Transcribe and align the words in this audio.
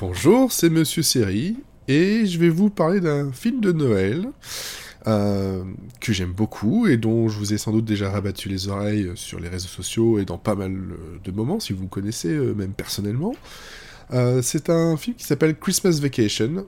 Bonjour, 0.00 0.50
c'est 0.50 0.70
Monsieur 0.70 1.02
Seri, 1.02 1.58
et 1.86 2.24
je 2.24 2.38
vais 2.38 2.48
vous 2.48 2.70
parler 2.70 3.00
d'un 3.00 3.30
film 3.32 3.60
de 3.60 3.70
Noël 3.70 4.30
euh, 5.06 5.62
que 6.00 6.14
j'aime 6.14 6.32
beaucoup 6.32 6.86
et 6.86 6.96
dont 6.96 7.28
je 7.28 7.38
vous 7.38 7.52
ai 7.52 7.58
sans 7.58 7.70
doute 7.70 7.84
déjà 7.84 8.10
rabattu 8.10 8.48
les 8.48 8.68
oreilles 8.68 9.10
sur 9.14 9.38
les 9.40 9.50
réseaux 9.50 9.68
sociaux 9.68 10.18
et 10.18 10.24
dans 10.24 10.38
pas 10.38 10.54
mal 10.54 10.74
de 11.22 11.30
moments, 11.32 11.60
si 11.60 11.74
vous 11.74 11.82
me 11.82 11.88
connaissez 11.88 12.30
euh, 12.30 12.54
même 12.54 12.72
personnellement. 12.72 13.34
Euh, 14.14 14.40
c'est 14.40 14.70
un 14.70 14.96
film 14.96 15.16
qui 15.16 15.24
s'appelle 15.24 15.54
Christmas 15.58 15.98
Vacation, 16.00 16.64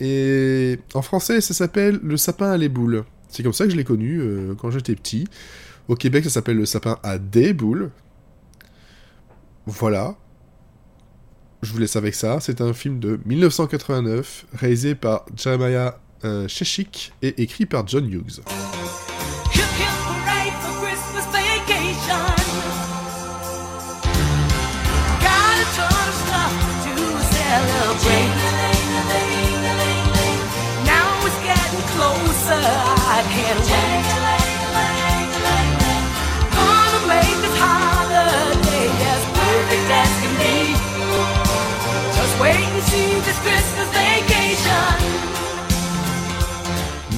et 0.00 0.80
en 0.94 1.02
français 1.02 1.40
ça 1.40 1.54
s'appelle 1.54 2.00
Le 2.02 2.16
sapin 2.16 2.50
à 2.50 2.56
les 2.56 2.68
boules. 2.68 3.04
C'est 3.28 3.44
comme 3.44 3.52
ça 3.52 3.66
que 3.66 3.70
je 3.70 3.76
l'ai 3.76 3.84
connu 3.84 4.20
quand 4.58 4.72
j'étais 4.72 4.96
petit. 4.96 5.28
Au 5.86 5.94
Québec 5.94 6.24
ça 6.24 6.30
s'appelle 6.30 6.56
Le 6.56 6.66
sapin 6.66 6.98
à 7.04 7.18
des 7.18 7.52
boules. 7.52 7.92
Voilà, 9.64 10.16
je 11.64 11.72
vous 11.72 11.78
laisse 11.78 11.96
avec 11.96 12.14
ça. 12.14 12.38
C'est 12.40 12.60
un 12.60 12.72
film 12.72 13.00
de 13.00 13.18
1989, 13.26 14.46
réalisé 14.54 14.94
par 14.94 15.24
Jeremiah 15.36 15.98
euh, 16.24 16.48
et 17.22 17.42
écrit 17.42 17.66
par 17.66 17.86
John 17.86 18.10
Hughes. 18.10 18.40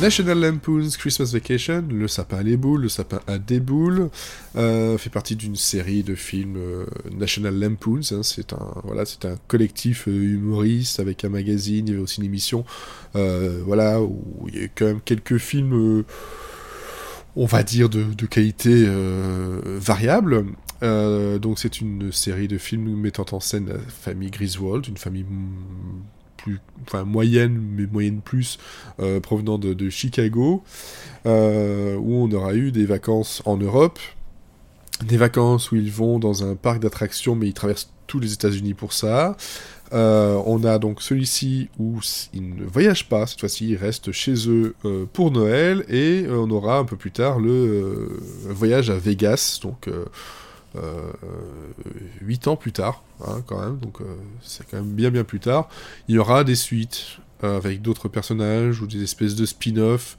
National 0.00 0.38
Lampoon's 0.38 0.98
Christmas 0.98 1.30
Vacation, 1.32 1.84
Le 1.88 2.06
sapin 2.06 2.38
à 2.38 2.42
les 2.42 2.58
boules, 2.58 2.82
Le 2.82 2.88
sapin 2.90 3.20
à 3.26 3.38
des 3.38 3.60
boules, 3.60 4.10
euh, 4.54 4.98
fait 4.98 5.08
partie 5.08 5.36
d'une 5.36 5.56
série 5.56 6.02
de 6.02 6.14
films 6.14 6.56
euh, 6.58 6.84
National 7.12 7.58
Lampoon's. 7.58 8.12
Hein, 8.12 8.22
c'est 8.22 8.52
un 8.52 8.74
voilà, 8.84 9.04
un 9.24 9.36
collectif 9.48 10.06
euh, 10.06 10.12
humoriste 10.12 11.00
avec 11.00 11.24
un 11.24 11.30
magazine. 11.30 11.86
Il 11.86 11.90
y 11.90 11.94
avait 11.94 12.02
aussi 12.02 12.20
une 12.20 12.26
émission, 12.26 12.64
voilà, 13.14 14.02
où 14.02 14.46
il 14.48 14.60
y 14.60 14.64
a 14.64 14.68
quand 14.68 14.84
même 14.84 15.00
quelques 15.00 15.38
films, 15.38 16.04
on 17.34 17.46
va 17.46 17.62
dire 17.62 17.88
de 17.88 18.26
qualité 18.26 18.86
variable. 19.64 20.44
donc 20.82 21.58
c'est 21.58 21.80
une 21.80 22.12
série 22.12 22.48
de 22.48 22.58
films 22.58 22.94
mettant 22.96 23.26
en 23.32 23.40
scène 23.40 23.68
la 23.68 23.78
famille 23.78 24.30
Griswold, 24.30 24.88
une 24.88 24.98
famille 24.98 25.24
enfin 26.82 27.04
moyenne, 27.04 27.60
mais 27.76 27.86
moyenne 27.86 28.20
plus, 28.20 28.58
euh, 29.00 29.20
provenant 29.20 29.58
de, 29.58 29.90
Chicago, 29.90 30.62
euh, 31.26 31.96
où 31.96 32.14
on 32.14 32.30
aura 32.32 32.54
eu 32.54 32.72
des 32.72 32.86
vacances 32.86 33.42
en 33.44 33.56
Europe, 33.56 33.98
des 35.04 35.16
vacances 35.16 35.70
où 35.72 35.76
ils 35.76 35.92
vont 35.92 36.18
dans 36.18 36.44
un 36.44 36.54
parc 36.54 36.80
d'attractions, 36.80 37.34
mais 37.34 37.48
ils 37.48 37.54
traversent 37.54 37.90
tous 38.06 38.20
les 38.20 38.32
États-Unis 38.32 38.74
pour 38.74 38.92
ça. 38.92 39.36
Euh, 39.92 40.40
on 40.46 40.64
a 40.64 40.78
donc 40.78 41.00
celui-ci 41.00 41.68
où 41.78 42.00
ils 42.34 42.56
ne 42.56 42.64
voyagent 42.64 43.08
pas, 43.08 43.26
cette 43.26 43.38
fois-ci 43.38 43.68
ils 43.68 43.76
restent 43.76 44.10
chez 44.10 44.48
eux 44.48 44.74
pour 45.12 45.30
Noël, 45.30 45.84
et 45.88 46.26
on 46.28 46.50
aura 46.50 46.78
un 46.78 46.84
peu 46.84 46.96
plus 46.96 47.12
tard 47.12 47.38
le 47.38 48.20
voyage 48.48 48.90
à 48.90 48.96
Vegas, 48.96 49.60
donc 49.62 49.88
8 52.20 52.48
ans 52.48 52.56
plus 52.56 52.72
tard, 52.72 53.02
hein, 53.26 53.42
quand 53.46 53.60
même, 53.60 53.78
donc 53.78 54.00
euh, 54.00 54.04
c'est 54.42 54.68
quand 54.68 54.76
même 54.76 54.92
bien 54.92 55.10
bien 55.10 55.24
plus 55.24 55.40
tard. 55.40 55.68
Il 56.08 56.14
y 56.14 56.18
aura 56.18 56.44
des 56.44 56.56
suites 56.56 57.18
euh, 57.44 57.56
avec 57.56 57.82
d'autres 57.82 58.08
personnages 58.08 58.80
ou 58.80 58.86
des 58.86 59.02
espèces 59.02 59.34
de 59.34 59.46
spin-off, 59.46 60.16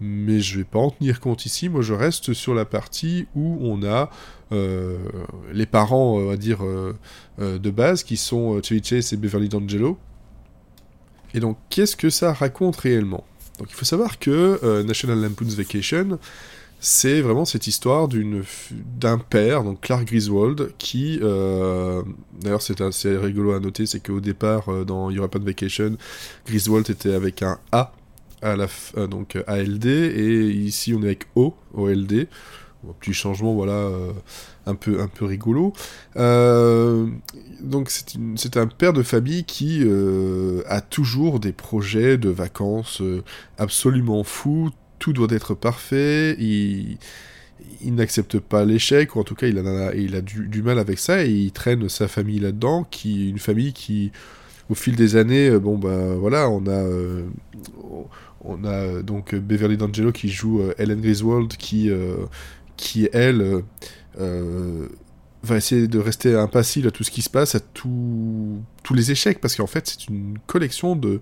mais 0.00 0.40
je 0.40 0.58
vais 0.58 0.64
pas 0.64 0.78
en 0.78 0.90
tenir 0.90 1.20
compte 1.20 1.46
ici. 1.46 1.68
Moi, 1.68 1.82
je 1.82 1.92
reste 1.92 2.32
sur 2.32 2.54
la 2.54 2.64
partie 2.64 3.26
où 3.34 3.58
on 3.60 3.82
a 3.84 4.10
euh, 4.52 4.96
les 5.52 5.66
parents, 5.66 6.16
on 6.16 6.26
va 6.26 6.36
dire, 6.36 6.60
de 7.38 7.70
base, 7.70 8.04
qui 8.04 8.16
sont 8.16 8.62
Chevy 8.62 8.82
Chase 8.82 9.12
et 9.12 9.16
Beverly 9.16 9.48
D'Angelo. 9.48 9.98
Et 11.34 11.40
donc, 11.40 11.58
qu'est-ce 11.68 11.96
que 11.96 12.10
ça 12.10 12.32
raconte 12.32 12.76
réellement? 12.76 13.24
Donc, 13.58 13.68
il 13.70 13.74
faut 13.74 13.84
savoir 13.84 14.20
que 14.20 14.82
National 14.84 15.20
Lampoon's 15.20 15.56
Vacation, 15.56 16.20
c'est 16.80 17.20
vraiment 17.20 17.44
cette 17.44 17.66
histoire 17.66 18.08
d'un 18.08 19.18
père, 19.18 19.64
donc 19.64 19.80
Clark 19.80 20.04
Griswold, 20.04 20.72
qui, 20.78 21.18
euh, 21.22 22.02
d'ailleurs 22.40 22.62
c'est 22.62 22.80
assez 22.80 23.16
rigolo 23.16 23.52
à 23.52 23.60
noter, 23.60 23.84
c'est 23.86 24.00
qu'au 24.00 24.20
départ, 24.20 24.68
euh, 24.68 24.84
dans 24.84 25.10
European 25.10 25.40
Vacation, 25.40 25.96
Griswold 26.46 26.88
était 26.88 27.14
avec 27.14 27.42
un 27.42 27.58
A, 27.72 27.92
à 28.42 28.54
la 28.54 28.68
euh, 28.96 29.08
donc 29.08 29.36
ALD, 29.48 29.86
et 29.86 30.50
ici 30.50 30.94
on 30.94 31.02
est 31.02 31.06
avec 31.06 31.26
O, 31.34 31.54
OLD. 31.74 32.28
Un 32.88 32.92
petit 32.92 33.12
changement, 33.12 33.54
voilà, 33.54 33.90
un, 34.64 34.76
peu, 34.76 35.00
un 35.00 35.08
peu 35.08 35.24
rigolo. 35.24 35.72
donc 36.14 37.90
c'est 38.36 38.56
un 38.56 38.68
père 38.68 38.92
de 38.92 39.02
famille 39.02 39.42
qui 39.42 39.84
a 40.68 40.80
toujours 40.80 41.40
des 41.40 41.50
projets 41.50 42.18
de 42.18 42.28
vacances 42.28 43.02
absolument 43.58 44.22
fous, 44.22 44.70
tout 44.98 45.12
doit 45.12 45.28
être 45.30 45.54
parfait, 45.54 46.36
il, 46.38 46.98
n'accepte 47.82 48.38
pas 48.38 48.64
l'échec, 48.64 49.16
ou 49.16 49.20
en 49.20 49.24
tout 49.24 49.34
cas 49.34 49.46
il 49.46 49.58
a, 49.58 50.20
du, 50.20 50.62
mal 50.62 50.78
avec 50.78 50.98
ça, 50.98 51.24
et 51.24 51.30
il 51.30 51.52
traîne 51.52 51.88
sa 51.88 52.08
famille 52.08 52.40
là-dedans, 52.40 52.84
qui 52.84 53.28
une 53.30 53.38
famille 53.38 53.72
qui, 53.72 54.12
au 54.70 54.74
fil 54.74 54.96
des 54.96 55.16
années, 55.16 55.48
euh, 55.48 55.58
bon 55.58 55.78
ben 55.78 56.14
voilà, 56.16 56.48
on 56.50 56.66
a, 56.66 56.70
euh, 56.70 57.26
on 58.42 58.64
a 58.64 58.72
euh, 58.72 59.02
donc 59.02 59.34
Beverly 59.34 59.76
D'Angelo 59.76 60.12
qui 60.12 60.28
joue 60.28 60.62
Ellen 60.78 61.00
Griswold, 61.00 61.56
qui, 61.56 61.90
elle, 63.12 63.62
va 65.44 65.56
essayer 65.56 65.86
de 65.86 65.98
rester 66.00 66.34
impassible 66.34 66.88
à 66.88 66.90
tout 66.90 67.04
ce 67.04 67.10
qui 67.10 67.22
se 67.22 67.30
passe, 67.30 67.54
à 67.54 67.60
tous 67.60 68.60
les 68.94 69.10
échecs, 69.10 69.40
parce 69.40 69.54
qu'en 69.56 69.66
fait 69.66 69.86
c'est 69.86 70.08
une 70.08 70.38
collection 70.46 70.96
de... 70.96 71.20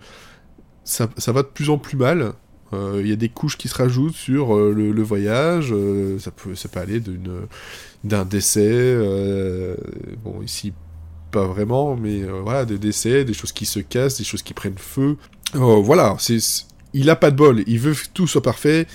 Ça 0.85 1.09
va 1.33 1.43
de 1.43 1.49
plus 1.49 1.69
en 1.69 1.79
plus 1.79 1.97
mal, 1.97 2.33
euh, 2.73 3.01
il 3.01 3.09
y 3.09 3.13
a 3.13 3.17
des 3.17 3.29
couches 3.29 3.57
qui 3.57 3.69
se 3.69 3.75
rajoutent 3.75 4.15
sur 4.15 4.57
euh, 4.57 4.73
le, 4.73 5.03
voyage. 5.03 5.73
Euh, 5.73 6.19
ça, 6.19 6.31
peut, 6.31 6.55
ça 6.55 6.69
peut 6.69 6.81
aller 6.81 7.01
d'un 8.05 8.25
décès. 8.25 8.97
bon, 10.25 10.43
ici, 10.43 10.73
pas 11.31 11.47
vraiment, 11.47 11.97
mais 11.97 12.23
voilà, 12.23 12.65
des 12.65 12.79
décès, 12.79 13.25
des 13.25 13.35
choses 13.35 13.53
qui 13.53 13.67
se 13.67 13.81
cassent, 13.81 14.19
des 14.19 14.25
choses 14.25 14.43
qui 14.43 14.55
prennent 14.55 14.79
feu. 14.79 15.17
voilà, 15.55 16.17
c'est, 16.19 16.39
il 16.93 17.11
a 17.11 17.17
pas 17.17 17.31
de 17.31 17.37
bol. 17.37 17.63
Il 17.67 17.79
veut 17.79 17.95
que 17.95 18.09
tout 18.13 18.27
soit 18.27 18.43
parfait, 18.43 18.87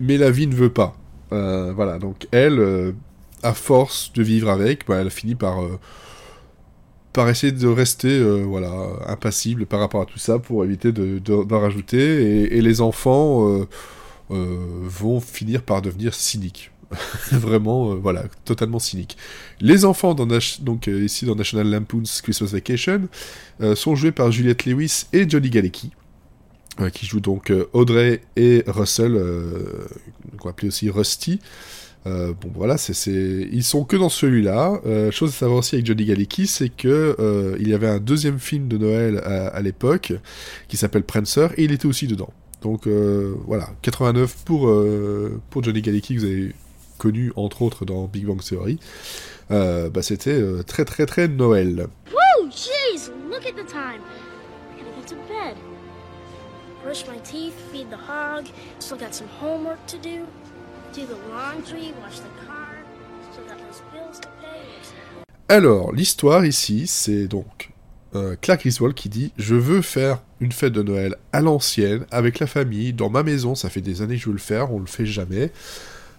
mais 0.00 0.16
la 0.16 0.30
vie 0.30 0.46
ne 0.46 0.54
veut 0.54 0.72
pas. 0.72 0.96
voilà, 1.30 1.98
donc 1.98 2.26
elle, 2.30 2.94
à 3.42 3.54
force 3.54 4.12
de 4.14 4.22
vivre 4.22 4.48
avec, 4.48 4.86
bah, 4.86 4.96
elle 4.96 5.10
finit 5.10 5.34
par 5.34 5.60
par 7.18 7.28
essayer 7.28 7.52
de 7.52 7.66
rester 7.66 8.16
euh, 8.16 8.44
voilà 8.46 8.70
impassible 9.08 9.66
par 9.66 9.80
rapport 9.80 10.00
à 10.00 10.06
tout 10.06 10.20
ça 10.20 10.38
pour 10.38 10.64
éviter 10.64 10.92
d'en 10.92 11.42
de, 11.44 11.54
rajouter. 11.54 12.54
Et, 12.56 12.60
les 12.60 12.80
enfants 12.80 13.48
euh, 13.48 13.66
euh, 14.30 14.56
vont 14.84 15.20
finir 15.20 15.62
par 15.62 15.82
devenir 15.82 16.14
cyniques. 16.14 16.70
Vraiment 17.32 17.96
voilà 17.96 18.26
totalement 18.44 18.78
cyniques. 18.78 19.16
Les 19.60 19.84
enfants 19.84 20.14
dans 20.14 20.28
donc 20.60 20.86
ici 20.86 21.26
dans 21.26 21.34
National 21.34 21.68
Lampoon's 21.68 22.22
Christmas 22.22 22.50
Vacation 22.52 23.08
sont 23.74 23.96
joués 23.96 24.12
par 24.12 24.30
Juliette 24.30 24.64
Lewis 24.64 25.06
et 25.12 25.28
Johnny 25.28 25.50
Galecki 25.50 25.90
qui 26.92 27.04
jouent 27.04 27.18
donc 27.18 27.52
Audrey 27.72 28.20
et 28.36 28.62
Russell 28.68 29.20
qu'on 30.38 30.50
appeler 30.50 30.68
aussi 30.68 30.88
Rusty 30.88 31.40
euh, 32.08 32.32
bon 32.32 32.50
voilà, 32.54 32.78
c'est, 32.78 32.92
ils 33.12 33.64
sont 33.64 33.84
que 33.84 33.96
dans 33.96 34.08
celui-là. 34.08 34.80
Euh, 34.86 35.10
chose 35.10 35.30
à 35.30 35.32
savoir 35.32 35.58
aussi 35.58 35.74
avec 35.76 35.86
Johnny 35.86 36.04
Galecki, 36.04 36.46
c'est 36.46 36.68
que 36.68 37.16
euh, 37.18 37.56
il 37.60 37.68
y 37.68 37.74
avait 37.74 37.88
un 37.88 37.98
deuxième 37.98 38.38
film 38.38 38.68
de 38.68 38.78
Noël 38.78 39.18
à, 39.18 39.60
l'époque 39.60 40.12
qui 40.68 40.76
s'appelle 40.76 41.04
Prancer 41.04 41.48
et 41.56 41.64
il 41.64 41.72
était 41.72 41.86
aussi 41.86 42.06
dedans. 42.06 42.30
Donc 42.62 42.88
voilà, 43.46 43.68
89 43.82 44.44
pour 44.44 44.72
pour 45.50 45.62
Johnny 45.62 45.82
Galecki 45.82 46.14
que 46.14 46.20
vous 46.20 46.26
avez 46.26 46.54
connu 46.98 47.32
entre 47.36 47.62
autres 47.62 47.84
dans 47.84 48.06
Big 48.06 48.26
Bang 48.26 48.42
Theory. 48.42 48.78
bah 49.50 50.02
c'était 50.02 50.42
très 50.66 50.84
très 50.84 51.06
très 51.06 51.28
Noël. 51.28 51.86
Woo, 52.10 52.50
jeez, 52.50 53.10
look 53.30 53.46
at 53.46 53.52
the 53.52 53.66
time. 53.66 54.00
Brush 56.82 57.06
my 57.06 57.18
teeth, 57.18 57.54
feed 57.70 57.90
the 57.90 57.96
hog. 57.96 58.46
Still 58.78 58.96
got 58.96 59.14
some 59.14 59.28
homework 59.40 59.84
to 59.88 59.98
do. 59.98 60.26
Alors, 65.48 65.92
l'histoire 65.92 66.46
ici, 66.46 66.86
c'est 66.86 67.26
donc 67.26 67.70
euh, 68.14 68.36
Clark 68.40 68.60
Griswold 68.60 68.94
qui 68.94 69.08
dit 69.08 69.32
Je 69.36 69.54
veux 69.54 69.82
faire 69.82 70.22
une 70.40 70.52
fête 70.52 70.72
de 70.72 70.82
Noël 70.82 71.16
à 71.32 71.40
l'ancienne, 71.40 72.06
avec 72.10 72.38
la 72.38 72.46
famille, 72.46 72.92
dans 72.92 73.10
ma 73.10 73.22
maison. 73.22 73.54
Ça 73.54 73.68
fait 73.68 73.80
des 73.80 74.02
années 74.02 74.16
que 74.16 74.22
je 74.22 74.26
veux 74.26 74.32
le 74.32 74.38
faire, 74.38 74.72
on 74.72 74.80
le 74.80 74.86
fait 74.86 75.06
jamais. 75.06 75.52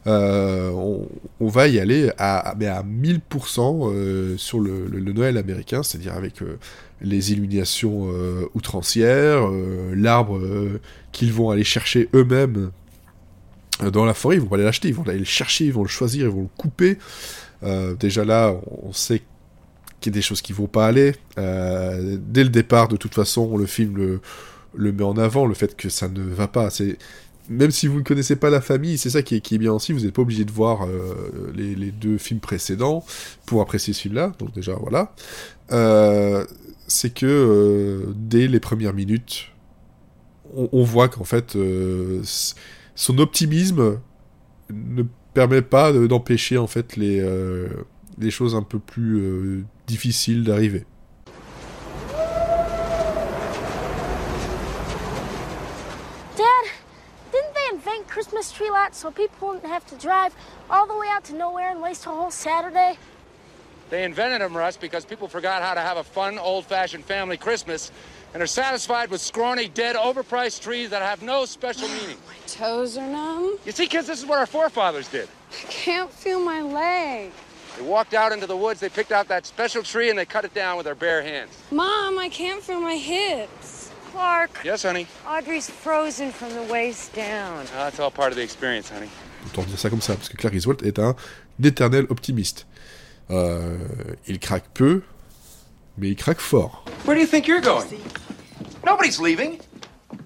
on, 0.06 1.08
va 1.42 1.68
y 1.68 1.80
aller 1.80 2.12
à, 2.18 2.56
mais 2.58 2.68
à 2.68 2.84
1000% 2.84 4.38
sur 4.38 4.60
le, 4.60 4.88
Noël 5.00 5.38
américain, 5.38 5.84
c'est-à-dire 5.84 6.14
avec 6.14 6.44
les 7.02 7.32
illuminations 7.32 8.10
outrancières, 8.54 9.48
l'arbre 9.96 10.40
qu'ils 11.12 11.34
vont 11.34 11.50
aller 11.50 11.64
chercher 11.64 12.10
eux-mêmes 12.14 12.72
dans 13.92 14.06
la 14.06 14.14
forêt, 14.14 14.36
ils 14.36 14.42
vont 14.42 14.48
pas 14.48 14.56
aller 14.56 14.66
l'acheter, 14.66 14.90
ils 14.90 14.94
vont 14.94 15.04
aller 15.04 15.20
le 15.20 15.26
chercher, 15.26 15.66
ils 15.66 15.74
vont 15.74 15.84
le 15.84 15.90
choisir, 15.90 16.26
ils 16.26 16.32
vont 16.32 16.44
le 16.44 16.50
couper. 16.58 16.98
déjà 18.00 18.26
là, 18.26 18.56
on 18.84 18.92
sait 18.92 19.22
qu'il 20.02 20.12
y 20.12 20.16
a 20.16 20.18
des 20.18 20.22
choses 20.22 20.42
qui 20.42 20.54
vont 20.54 20.68
pas 20.68 20.88
aller. 20.88 21.14
dès 21.38 22.44
le 22.44 22.50
départ, 22.50 22.88
de 22.88 22.98
toute 22.98 23.16
façon, 23.16 23.58
le 23.58 23.66
film 23.66 24.20
le, 24.74 24.92
met 24.92 25.04
en 25.04 25.18
avant, 25.18 25.46
le 25.46 25.54
fait 25.54 25.76
que 25.76 25.90
ça 25.90 26.08
ne 26.10 26.22
va 26.22 26.48
pas. 26.48 26.70
C'est 26.70 26.98
même 27.50 27.72
si 27.72 27.88
vous 27.88 27.98
ne 27.98 28.04
connaissez 28.04 28.36
pas 28.36 28.50
la 28.50 28.62
famille, 28.62 28.98
c'est 28.98 29.10
ça 29.10 29.24
qui 29.24 29.36
est, 29.36 29.58
bien 29.58 29.74
aussi, 29.74 29.92
vous 29.92 30.02
n'êtes 30.02 30.14
pas 30.14 30.22
obligé 30.22 30.46
de 30.46 30.52
voir 30.52 30.86
euh, 30.86 31.52
les, 31.56 31.92
deux 31.92 32.18
films 32.18 32.40
précédents 32.40 33.04
pour 33.46 33.62
apprécier 33.62 33.92
ce 33.94 34.02
film-là, 34.02 34.34
donc 34.38 34.54
déjà 34.54 34.74
voilà. 34.74 35.14
Euh, 35.72 36.46
c'est 36.88 37.12
que 37.14 37.26
euh, 37.26 38.14
dès 38.16 38.48
les 38.48 38.60
premières 38.60 38.94
minutes, 38.94 39.48
on, 40.56 40.84
voit 40.84 41.10
qu'en 41.10 41.24
fait, 41.24 41.56
son 43.00 43.18
optimisme 43.20 44.02
ne 44.70 45.04
permet 45.34 45.62
pas 45.62 45.94
d'empêcher 45.94 46.58
en 46.58 46.68
fait 46.68 46.98
les, 46.98 47.26
les 48.18 48.30
choses 48.30 48.56
un 48.56 48.62
peu 48.62 48.78
plus 48.78 49.66
difficiles 49.88 50.44
d'arriver. 50.44 50.86
Christmas 58.10 58.52
tree 58.52 58.70
lot 58.70 58.96
so 58.96 59.12
people 59.12 59.48
wouldn't 59.48 59.66
have 59.66 59.86
to 59.86 59.96
drive 59.96 60.36
all 60.70 60.88
the 60.88 60.98
way 60.98 61.08
out 61.10 61.24
to 61.24 61.36
nowhere 61.36 61.70
and 61.70 61.82
waste 61.82 62.06
a 62.06 62.10
whole 62.10 62.32
Saturday? 62.32 62.98
They 63.90 64.04
invented 64.04 64.42
them, 64.42 64.58
Russ, 64.58 64.78
because 64.78 65.06
people 65.06 65.28
forgot 65.28 65.62
how 65.62 65.74
to 65.74 65.80
have 65.80 65.98
a 65.98 66.04
fun, 66.04 66.38
old-fashioned 66.38 67.06
family 67.06 67.38
Christmas 67.38 67.92
and 68.34 68.44
are 68.44 68.48
satisfied 68.48 69.10
with 69.10 69.22
scrawny, 69.22 69.68
dead, 69.68 69.96
overpriced 69.96 70.62
trees 70.62 70.90
that 70.90 71.02
have 71.02 71.22
no 71.22 71.46
special 71.46 71.88
meaning. 72.00 72.18
My 72.28 72.36
toes 72.48 72.98
are 72.98 73.08
numb. 73.08 73.58
You 73.66 73.72
see, 73.72 73.88
kids, 73.88 74.08
this 74.08 74.20
is 74.20 74.26
what 74.26 74.40
our 74.40 74.46
forefathers 74.46 75.08
did. 75.08 75.28
I 75.52 75.66
can't 75.72 76.12
feel 76.12 76.40
my 76.40 76.62
leg. 76.62 77.32
They 77.78 77.84
walked 77.84 78.14
out 78.14 78.32
into 78.32 78.46
the 78.46 78.58
woods, 78.58 78.80
they 78.80 78.90
picked 78.90 79.12
out 79.12 79.28
that 79.30 79.46
special 79.46 79.84
tree, 79.84 80.10
and 80.10 80.18
they 80.18 80.26
cut 80.26 80.44
it 80.46 80.54
down 80.54 80.78
with 80.78 80.86
their 80.86 80.96
bare 80.96 81.22
hands. 81.22 81.52
Mom, 81.72 82.18
I 82.20 82.30
can't 82.30 82.62
feel 82.62 82.82
my 82.82 82.96
hips. 82.96 83.92
Clark. 84.12 84.50
Yes, 84.66 84.84
honey. 84.84 85.08
Audrey's 85.28 85.70
frozen 85.70 86.32
from 86.32 86.54
the 86.54 86.64
waist 86.64 87.14
down. 87.14 87.66
Ah, 87.68 87.72
oh, 87.74 87.84
that's 87.86 88.00
all 88.00 88.12
part 88.12 88.32
of 88.32 88.38
the 88.38 88.44
experience, 88.44 88.90
honey. 88.90 89.10
Autant 89.46 89.68
dire 89.68 89.78
ça 89.78 89.90
comme 89.90 90.02
ça, 90.02 90.16
parce 90.16 90.30
que 90.30 90.36
Clark 90.36 90.54
Griswold 90.54 90.84
est 90.86 91.00
un 91.00 91.16
éternel 91.64 92.06
optimiste. 92.10 92.66
Euh, 93.32 93.78
il 94.28 94.40
craque 94.40 94.66
peu, 94.74 95.04
mais 95.98 96.10
il 96.10 96.16
craque 96.16 96.40
fort. 96.40 96.84
Where 97.06 97.16
do 97.16 97.22
you 97.22 97.28
think 97.28 97.48
you're 97.48 97.62
going? 97.62 97.88
Nobody's 98.86 99.20
leaving. 99.20 99.60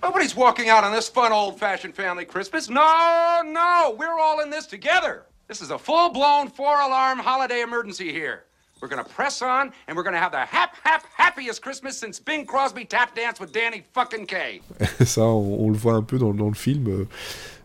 Nobody's 0.02 0.36
walking 0.36 0.70
out 0.70 0.84
on 0.84 0.92
this 0.92 1.08
fun 1.08 1.32
old-fashioned 1.32 1.96
family 1.96 2.26
Christmas. 2.26 2.70
No, 2.70 3.42
no, 3.46 3.96
we're 3.98 4.20
all 4.20 4.42
in 4.42 4.50
this 4.50 4.66
together. 4.66 5.26
This 5.48 5.62
is 5.62 5.72
a 5.72 5.78
full-blown 5.78 6.50
four-alarm 6.50 7.20
holiday 7.20 7.62
emergency 7.62 8.12
here. 8.12 8.44
We're 8.82 8.90
gonna 8.90 9.06
press 9.06 9.42
on, 9.42 9.72
and 9.88 9.96
we're 9.96 10.04
gonna 10.04 10.20
have 10.20 10.34
the 10.34 10.44
hap 10.44 10.76
hap 10.84 11.06
happiest 11.16 11.62
Christmas 11.62 11.98
since 11.98 12.20
Bing 12.20 12.46
Crosby 12.46 12.84
tap 12.84 13.16
dance 13.16 13.40
with 13.40 13.54
Danny 13.54 13.86
fucking 13.94 14.26
Kay. 14.26 14.60
ça, 15.06 15.22
on, 15.22 15.68
on, 15.68 15.70
le 15.70 15.78
voit 15.78 15.94
un 15.94 16.04
peu 16.04 16.18
dans, 16.18 16.34
dans 16.34 16.50
le 16.50 16.54
film 16.54 16.88
euh, 16.90 17.08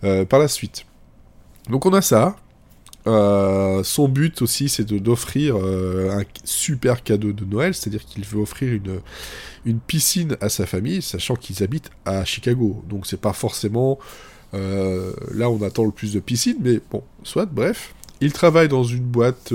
euh, 0.04 0.24
par 0.24 0.38
la 0.38 0.46
suite. 0.46 0.86
Donc 1.68 1.86
on 1.86 1.92
a 1.92 2.02
ça. 2.02 2.36
Euh, 3.06 3.82
son 3.84 4.08
but 4.08 4.42
aussi, 4.42 4.68
c'est 4.68 4.84
d'offrir 4.84 5.56
euh, 5.56 6.10
un 6.10 6.24
super 6.44 7.02
cadeau 7.02 7.32
de 7.32 7.44
Noël, 7.44 7.74
c'est-à-dire 7.74 8.04
qu'il 8.04 8.24
veut 8.24 8.40
offrir 8.40 8.72
une, 8.72 9.00
une 9.64 9.78
piscine 9.78 10.36
à 10.40 10.48
sa 10.48 10.66
famille, 10.66 11.00
sachant 11.00 11.36
qu'ils 11.36 11.62
habitent 11.62 11.90
à 12.04 12.24
Chicago. 12.24 12.82
Donc 12.88 13.06
c'est 13.06 13.20
pas 13.20 13.32
forcément 13.32 13.98
euh, 14.54 15.12
là 15.34 15.50
on 15.50 15.62
attend 15.62 15.84
le 15.84 15.90
plus 15.90 16.12
de 16.12 16.20
piscines, 16.20 16.58
mais 16.60 16.80
bon, 16.90 17.02
soit, 17.22 17.46
bref. 17.46 17.94
Il 18.20 18.32
travaille 18.32 18.68
dans 18.68 18.82
une 18.82 19.04
boîte 19.04 19.52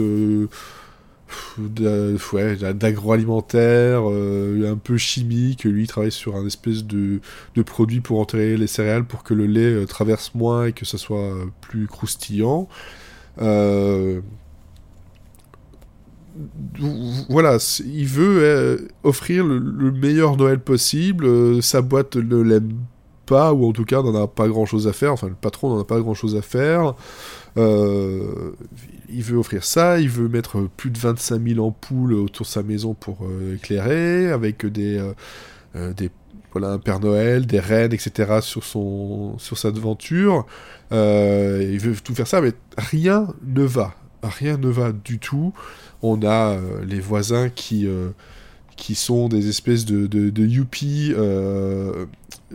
d'agroalimentaire, 1.57 4.09
euh, 4.09 4.71
un 4.71 4.77
peu 4.77 4.97
chimique. 4.97 5.65
Lui, 5.65 5.83
il 5.83 5.87
travaille 5.87 6.13
sur 6.13 6.37
un 6.37 6.47
espèce 6.47 6.85
de, 6.85 7.19
de 7.55 7.61
produit 7.61 7.99
pour 7.99 8.21
enterrer 8.21 8.55
les 8.55 8.67
céréales 8.67 9.03
pour 9.03 9.23
que 9.23 9.33
le 9.33 9.47
lait 9.47 9.85
traverse 9.85 10.33
moins 10.33 10.67
et 10.67 10.71
que 10.71 10.85
ça 10.85 10.97
soit 10.97 11.33
plus 11.59 11.87
croustillant. 11.87 12.69
Voilà, 17.30 17.57
il 17.85 18.07
veut 18.07 18.88
offrir 19.03 19.45
le, 19.45 19.59
le, 19.59 19.91
meilleur 19.91 20.38
Noël 20.38 20.59
possible. 20.59 21.62
sa 21.62 21.81
boîte 21.81 22.15
ne 22.15 22.38
l'aime 22.38 22.74
pas, 23.25 23.53
ou 23.53 23.68
en 23.68 23.71
tout 23.71 23.85
cas 23.85 24.01
n'en 24.01 24.15
a 24.21 24.27
pas 24.27 24.47
grand 24.47 24.65
chose 24.65 24.88
à 24.88 24.94
faire. 24.94 25.13
Enfin, 25.13 25.27
le 25.27 25.35
patron 25.35 25.69
n'en 25.69 25.80
a 25.80 25.85
pas 25.85 26.00
grand 26.00 26.13
chose 26.13 26.35
à 26.35 26.41
faire. 26.41 26.94
Euh, 27.57 28.51
il 29.09 29.21
veut 29.24 29.38
offrir 29.38 29.63
ça, 29.63 30.00
il 30.00 30.09
veut 30.09 30.27
mettre 30.27 30.68
plus 30.75 30.89
de 30.89 30.97
25 30.97 31.41
000 31.47 31.65
ampoules 31.65 32.13
autour 32.13 32.45
de 32.45 32.51
sa 32.51 32.63
maison 32.63 32.94
pour 32.94 33.19
euh, 33.24 33.56
éclairer, 33.56 34.31
avec 34.31 34.65
des, 34.65 35.00
euh, 35.75 35.94
des 35.94 36.09
voilà, 36.53 36.69
un 36.69 36.79
Père 36.79 37.00
Noël, 37.00 37.45
des 37.45 37.59
reines, 37.59 37.94
etc. 37.94 38.39
sur, 38.41 38.63
son, 38.63 39.38
sur 39.39 39.57
sa 39.57 39.71
devanture. 39.71 40.45
il 40.91 41.79
veut 41.79 41.95
tout 42.03 42.15
faire 42.15 42.27
ça, 42.27 42.41
mais 42.41 42.53
rien 42.77 43.27
ne 43.45 43.63
va. 43.63 43.95
Rien 44.21 44.57
ne 44.57 44.69
va 44.69 44.91
du 44.91 45.19
tout. 45.19 45.53
On 46.01 46.23
a 46.25 46.57
les 46.88 47.00
voisins 47.00 47.50
qui, 47.50 47.88
qui 48.77 48.95
sont 48.95 49.27
des 49.27 49.50
espèces 49.50 49.85
de, 49.85 50.07
de, 50.07 50.29
de 50.29 50.45
yuppies 50.45 51.13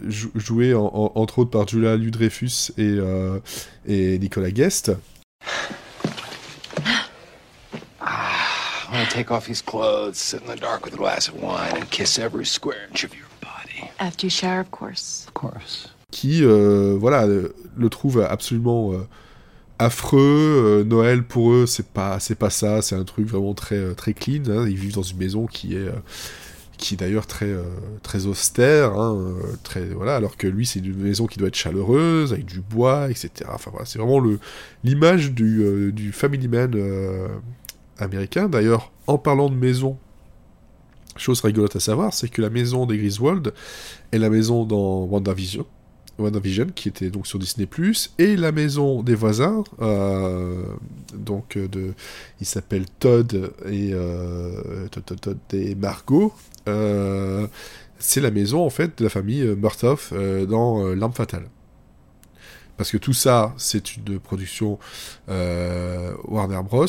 joués 0.06 0.74
entre 0.74 1.38
autres 1.40 1.50
par 1.50 1.66
Julia 1.66 1.96
Ludreyfus 1.96 2.72
et, 2.76 2.96
euh, 2.98 3.38
et 3.86 4.18
Nicolas 4.18 4.50
Guest. 4.50 4.92
I 8.00 8.92
want 8.92 9.08
to 9.08 9.14
take 9.14 9.30
off 9.30 9.46
his 9.46 9.60
clothes, 9.60 10.16
sit 10.16 10.40
in 10.42 10.46
the 10.48 10.56
dark 10.56 10.84
with 10.84 10.94
a 10.94 10.96
glass 10.96 11.28
of 11.28 11.34
wine, 11.42 11.76
and 11.76 11.90
kiss 11.90 12.18
every 12.18 12.46
square 12.46 12.86
inch 12.88 13.04
of 13.04 13.14
your. 13.14 13.27
After 13.98 14.28
you 14.28 14.48
of 14.48 14.70
course. 14.70 15.92
Qui, 16.10 16.44
euh, 16.44 16.96
voilà, 16.98 17.26
le 17.26 17.88
trouve 17.88 18.20
absolument 18.20 18.92
euh, 18.92 18.98
affreux. 19.78 20.20
Euh, 20.20 20.84
Noël 20.84 21.24
pour 21.24 21.52
eux, 21.52 21.66
c'est 21.66 21.88
pas, 21.88 22.20
c'est 22.20 22.36
pas 22.36 22.50
ça. 22.50 22.80
C'est 22.80 22.94
un 22.94 23.04
truc 23.04 23.26
vraiment 23.26 23.54
très, 23.54 23.94
très 23.94 24.14
clean. 24.14 24.42
Hein. 24.48 24.66
Ils 24.68 24.76
vivent 24.76 24.94
dans 24.94 25.02
une 25.02 25.18
maison 25.18 25.46
qui 25.46 25.74
est 25.74 25.88
qui 26.76 26.94
d'ailleurs 26.94 27.26
très, 27.26 27.52
très 28.04 28.26
austère, 28.26 28.92
hein, 28.92 29.34
très, 29.64 29.86
voilà, 29.86 30.14
alors 30.14 30.36
que 30.36 30.46
lui 30.46 30.64
c'est 30.64 30.78
une 30.78 30.94
maison 30.94 31.26
qui 31.26 31.36
doit 31.36 31.48
être 31.48 31.56
chaleureuse, 31.56 32.32
avec 32.32 32.44
du 32.44 32.60
bois, 32.60 33.10
etc. 33.10 33.50
Enfin 33.52 33.72
voilà, 33.72 33.84
c'est 33.84 33.98
vraiment 33.98 34.22
l'image 34.84 35.32
du, 35.32 35.92
du 35.92 36.12
family 36.12 36.46
man 36.46 36.80
américain. 37.98 38.48
D'ailleurs, 38.48 38.92
en 39.08 39.18
parlant 39.18 39.50
de 39.50 39.56
maison, 39.56 39.98
chose 41.20 41.40
rigolote 41.40 41.76
à 41.76 41.80
savoir, 41.80 42.12
c'est 42.12 42.28
que 42.28 42.42
la 42.42 42.50
maison 42.50 42.86
des 42.86 42.98
Griswold 42.98 43.52
est 44.12 44.18
la 44.18 44.30
maison 44.30 44.64
dans 44.64 45.04
WandaVision, 45.04 45.66
qui 46.74 46.88
était 46.88 47.10
donc 47.10 47.26
sur 47.26 47.38
Disney+, 47.38 47.68
et 48.18 48.36
la 48.36 48.52
maison 48.52 49.02
des 49.02 49.14
voisins, 49.14 49.64
euh, 49.80 50.62
donc 51.14 51.56
euh, 51.56 51.68
de, 51.68 51.92
il 52.40 52.46
s'appelle 52.46 52.86
Todd 52.98 53.52
et, 53.66 53.90
euh, 53.92 54.88
Todd, 54.90 55.20
Todd, 55.20 55.38
et 55.52 55.74
Margot, 55.74 56.32
c'est 58.00 58.20
la 58.20 58.30
maison 58.30 58.64
en 58.64 58.70
fait 58.70 58.98
de 58.98 59.04
la 59.04 59.10
famille 59.10 59.42
Murtaugh 59.56 60.46
dans 60.48 60.84
L'Arme 60.94 61.12
Fatale. 61.12 61.48
Parce 62.78 62.90
que 62.90 62.96
tout 62.96 63.12
ça, 63.12 63.52
c'est 63.58 63.96
une 63.96 64.18
production 64.18 64.78
Warner 65.28 66.60
Bros. 66.64 66.86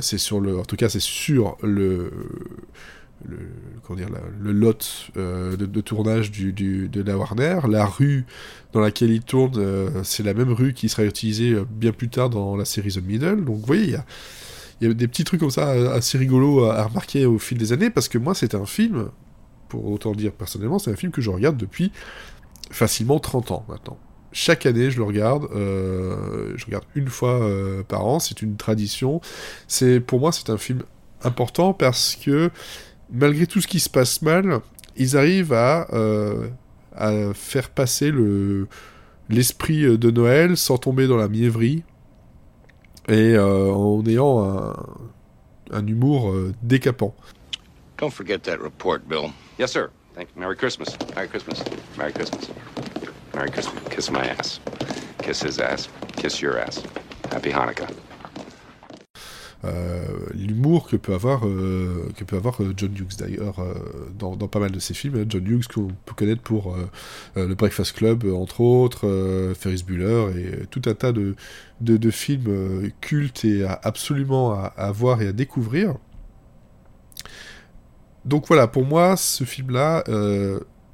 c'est 0.00 0.18
sur 0.18 0.40
le, 0.40 0.58
en 0.58 0.64
tout 0.64 0.76
cas, 0.76 0.88
c'est 0.88 1.00
sur 1.00 1.56
le 1.62 2.10
comment 3.82 3.98
dire, 3.98 4.08
le 4.40 4.52
lot 4.52 5.10
euh, 5.16 5.56
de, 5.56 5.80
tournage 5.80 6.30
du, 6.30 6.52
de 6.52 7.02
la 7.02 7.16
Warner. 7.16 7.60
La 7.68 7.86
rue 7.86 8.24
dans 8.72 8.80
laquelle 8.80 9.10
il 9.10 9.22
tourne, 9.22 9.54
euh, 9.56 10.02
c'est 10.02 10.22
la 10.22 10.34
même 10.34 10.52
rue 10.52 10.72
qui 10.72 10.88
sera 10.88 11.04
utilisée 11.04 11.52
euh, 11.52 11.64
bien 11.68 11.92
plus 11.92 12.08
tard 12.08 12.30
dans 12.30 12.56
la 12.56 12.64
série 12.64 12.92
The 12.92 13.02
Middle. 13.02 13.44
Donc 13.44 13.56
vous 13.56 13.66
voyez, 13.66 13.96
il 14.80 14.86
y 14.88 14.90
a, 14.90 14.94
des 14.94 15.08
petits 15.08 15.24
trucs 15.24 15.40
comme 15.40 15.50
ça 15.50 15.70
assez 15.92 16.18
rigolos 16.18 16.64
à, 16.64 16.84
remarquer 16.84 17.26
au 17.26 17.38
fil 17.38 17.58
des 17.58 17.72
années, 17.72 17.90
parce 17.90 18.08
que 18.08 18.18
moi 18.18 18.34
c'est 18.34 18.54
un 18.54 18.66
film, 18.66 19.10
pour 19.68 19.86
autant 19.86 20.12
dire 20.12 20.32
personnellement, 20.32 20.78
c'est 20.78 20.90
un 20.90 20.96
film 20.96 21.12
que 21.12 21.20
je 21.20 21.30
regarde 21.30 21.56
depuis 21.56 21.92
facilement 22.70 23.18
30 23.18 23.50
ans 23.52 23.64
maintenant. 23.68 23.98
Chaque 24.34 24.66
année, 24.66 24.90
je 24.90 24.98
le 24.98 25.04
regarde. 25.04 25.48
je 25.52 26.64
regarde 26.66 26.84
une 26.96 27.08
fois 27.08 27.40
par 27.86 28.04
an. 28.04 28.18
C'est 28.18 28.42
une 28.42 28.56
tradition. 28.56 29.20
C'est 29.68 30.00
pour 30.00 30.18
moi, 30.18 30.32
c'est 30.32 30.50
un 30.50 30.58
film 30.58 30.82
important 31.22 31.72
parce 31.72 32.16
que 32.16 32.50
malgré 33.12 33.46
tout 33.46 33.60
ce 33.60 33.68
qui 33.68 33.78
se 33.78 33.88
passe 33.88 34.22
mal, 34.22 34.60
ils 34.96 35.16
arrivent 35.16 35.52
à, 35.52 35.86
euh, 35.92 36.48
faire 37.32 37.70
passer 37.70 38.10
le, 38.10 38.66
l'esprit 39.28 39.98
de 39.98 40.10
Noël 40.10 40.56
sans 40.56 40.78
tomber 40.78 41.06
dans 41.06 41.16
la 41.16 41.28
mièvrerie 41.28 41.84
et 43.08 43.38
en 43.38 44.02
ayant 44.06 44.74
un, 45.70 45.86
humour 45.86 46.34
décapant. 46.62 47.14
Don't 47.98 48.10
forget 48.10 48.38
that 48.40 48.56
report, 48.56 49.06
Bill. 49.08 49.30
Yes, 49.58 49.72
sir. 49.72 49.90
Thank 50.14 50.28
you. 50.34 50.40
Merry 50.40 50.56
Christmas. 50.56 50.96
Merry 51.14 51.28
Christmas. 51.28 51.62
Merry 51.96 52.12
Christmas. 52.12 52.50
Merry 53.34 53.50
Christmas. 53.50 53.82
Kiss 53.90 54.10
my 54.10 54.26
ass. 54.26 54.60
Kiss 55.18 55.42
his 55.42 55.58
ass. 55.58 55.88
Kiss 56.16 56.40
your 56.40 56.58
ass. 56.58 56.82
Happy 57.30 57.50
Hanukkah. 57.50 57.90
L'humour 60.34 60.88
que 60.88 60.96
peut 60.96 61.14
avoir 61.14 61.46
euh, 61.46 62.10
que 62.16 62.24
peut 62.24 62.36
avoir 62.36 62.60
euh, 62.60 62.74
John 62.76 62.92
Hughes 62.94 63.16
d'ailleurs 63.18 63.60
euh, 63.60 63.74
dans, 64.18 64.36
dans, 64.36 64.48
pas 64.48 64.58
mal 64.58 64.70
de 64.70 64.78
ses 64.78 64.94
films 64.94 65.16
hein. 65.16 65.24
John 65.28 65.46
Hughes 65.46 65.66
qu'on 65.72 65.88
peut 66.04 66.14
connaître 66.14 66.42
pour 66.42 66.76
le 67.36 67.54
Breakfast 67.54 67.96
Club 67.96 68.24
entre 68.26 68.60
autres 68.60 69.52
Ferris 69.58 69.84
Bueller 69.86 70.38
et 70.38 70.66
tout 70.66 70.82
un 70.86 70.94
tas 70.94 71.12
de, 71.12 71.34
de, 71.80 72.10
films 72.10 72.90
cultes 73.00 73.44
et 73.44 73.64
absolument 73.82 74.52
à, 74.52 74.92
voir 74.92 75.22
et 75.22 75.28
à 75.28 75.32
découvrir 75.32 75.94
donc 78.24 78.46
voilà 78.48 78.66
pour 78.66 78.84
moi 78.84 79.16
ce 79.16 79.44
film 79.44 79.70
là 79.70 80.04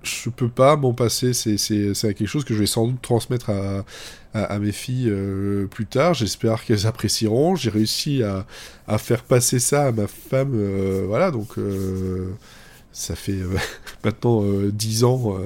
je 0.02 0.30
peux 0.30 0.48
pas 0.48 0.76
m'en 0.76 0.92
passer. 0.92 1.32
C'est 1.32 1.94
quelque 2.02 2.26
chose 2.26 2.44
que 2.44 2.54
je 2.54 2.60
vais 2.60 2.66
sans 2.66 2.86
doute 2.86 3.02
transmettre 3.02 3.50
à, 3.50 3.84
à, 4.34 4.58
mes 4.58 4.72
filles 4.72 5.10
euh, 5.10 5.66
plus 5.66 5.86
tard. 5.86 6.14
J'espère 6.14 6.64
qu'elles 6.64 6.86
apprécieront. 6.86 7.56
J'ai 7.56 7.70
réussi 7.70 8.22
à, 8.22 8.46
à, 8.86 8.98
faire 8.98 9.24
passer 9.24 9.58
ça 9.58 9.86
à 9.86 9.92
ma 9.92 10.06
femme. 10.06 10.52
Euh, 10.54 11.04
voilà, 11.06 11.30
donc 11.30 11.58
euh, 11.58 12.30
ça 12.92 13.14
fait 13.14 13.38
maintenant 14.04 14.42
10 14.44 15.04
ans. 15.04 15.36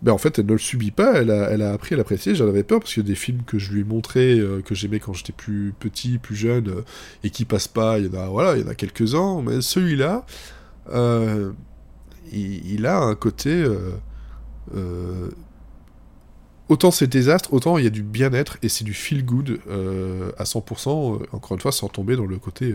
Ben 0.00 0.12
en 0.12 0.18
fait, 0.18 0.38
elle 0.38 0.46
ne 0.46 0.52
le 0.52 0.58
subit 0.58 0.92
pas, 0.92 1.14
elle 1.14 1.32
a, 1.32 1.50
elle 1.50 1.60
a 1.60 1.72
appris 1.72 1.96
à 1.96 1.98
l'apprécier. 1.98 2.32
J'en 2.36 2.46
avais 2.46 2.62
peur 2.62 2.78
parce 2.78 2.96
a 2.96 3.02
des 3.02 3.16
films 3.16 3.42
que 3.44 3.58
je 3.58 3.72
lui 3.72 3.80
ai 3.80 3.84
montrés, 3.84 4.40
que 4.64 4.72
j'aimais 4.76 5.00
quand 5.00 5.12
j'étais 5.12 5.32
plus 5.32 5.74
petit, 5.76 6.18
plus 6.18 6.36
jeune, 6.36 6.84
et 7.24 7.30
qui 7.30 7.44
passent 7.44 7.66
pas. 7.66 7.98
Il 7.98 8.06
y 8.06 8.16
en 8.16 8.20
a, 8.20 8.28
voilà, 8.28 8.52
a 8.52 8.74
quelques-uns, 8.76 9.42
mais 9.42 9.60
celui-là, 9.60 10.24
il, 12.32 12.86
a 12.86 12.98
un 12.98 13.14
côté. 13.14 13.50
Euh, 13.50 13.92
euh, 14.74 15.30
autant 16.68 16.90
c'est 16.90 17.06
désastre, 17.06 17.52
autant 17.54 17.78
il 17.78 17.84
y 17.84 17.86
a 17.86 17.90
du 17.90 18.02
bien-être 18.02 18.58
et 18.62 18.68
c'est 18.68 18.84
du 18.84 18.92
feel 18.92 19.24
good 19.24 19.58
euh, 19.68 20.30
à 20.36 20.44
100%, 20.44 20.88
encore 21.32 21.52
une 21.54 21.60
fois, 21.60 21.72
sans 21.72 21.88
tomber 21.88 22.16
dans 22.16 22.26
le 22.26 22.38
côté 22.38 22.74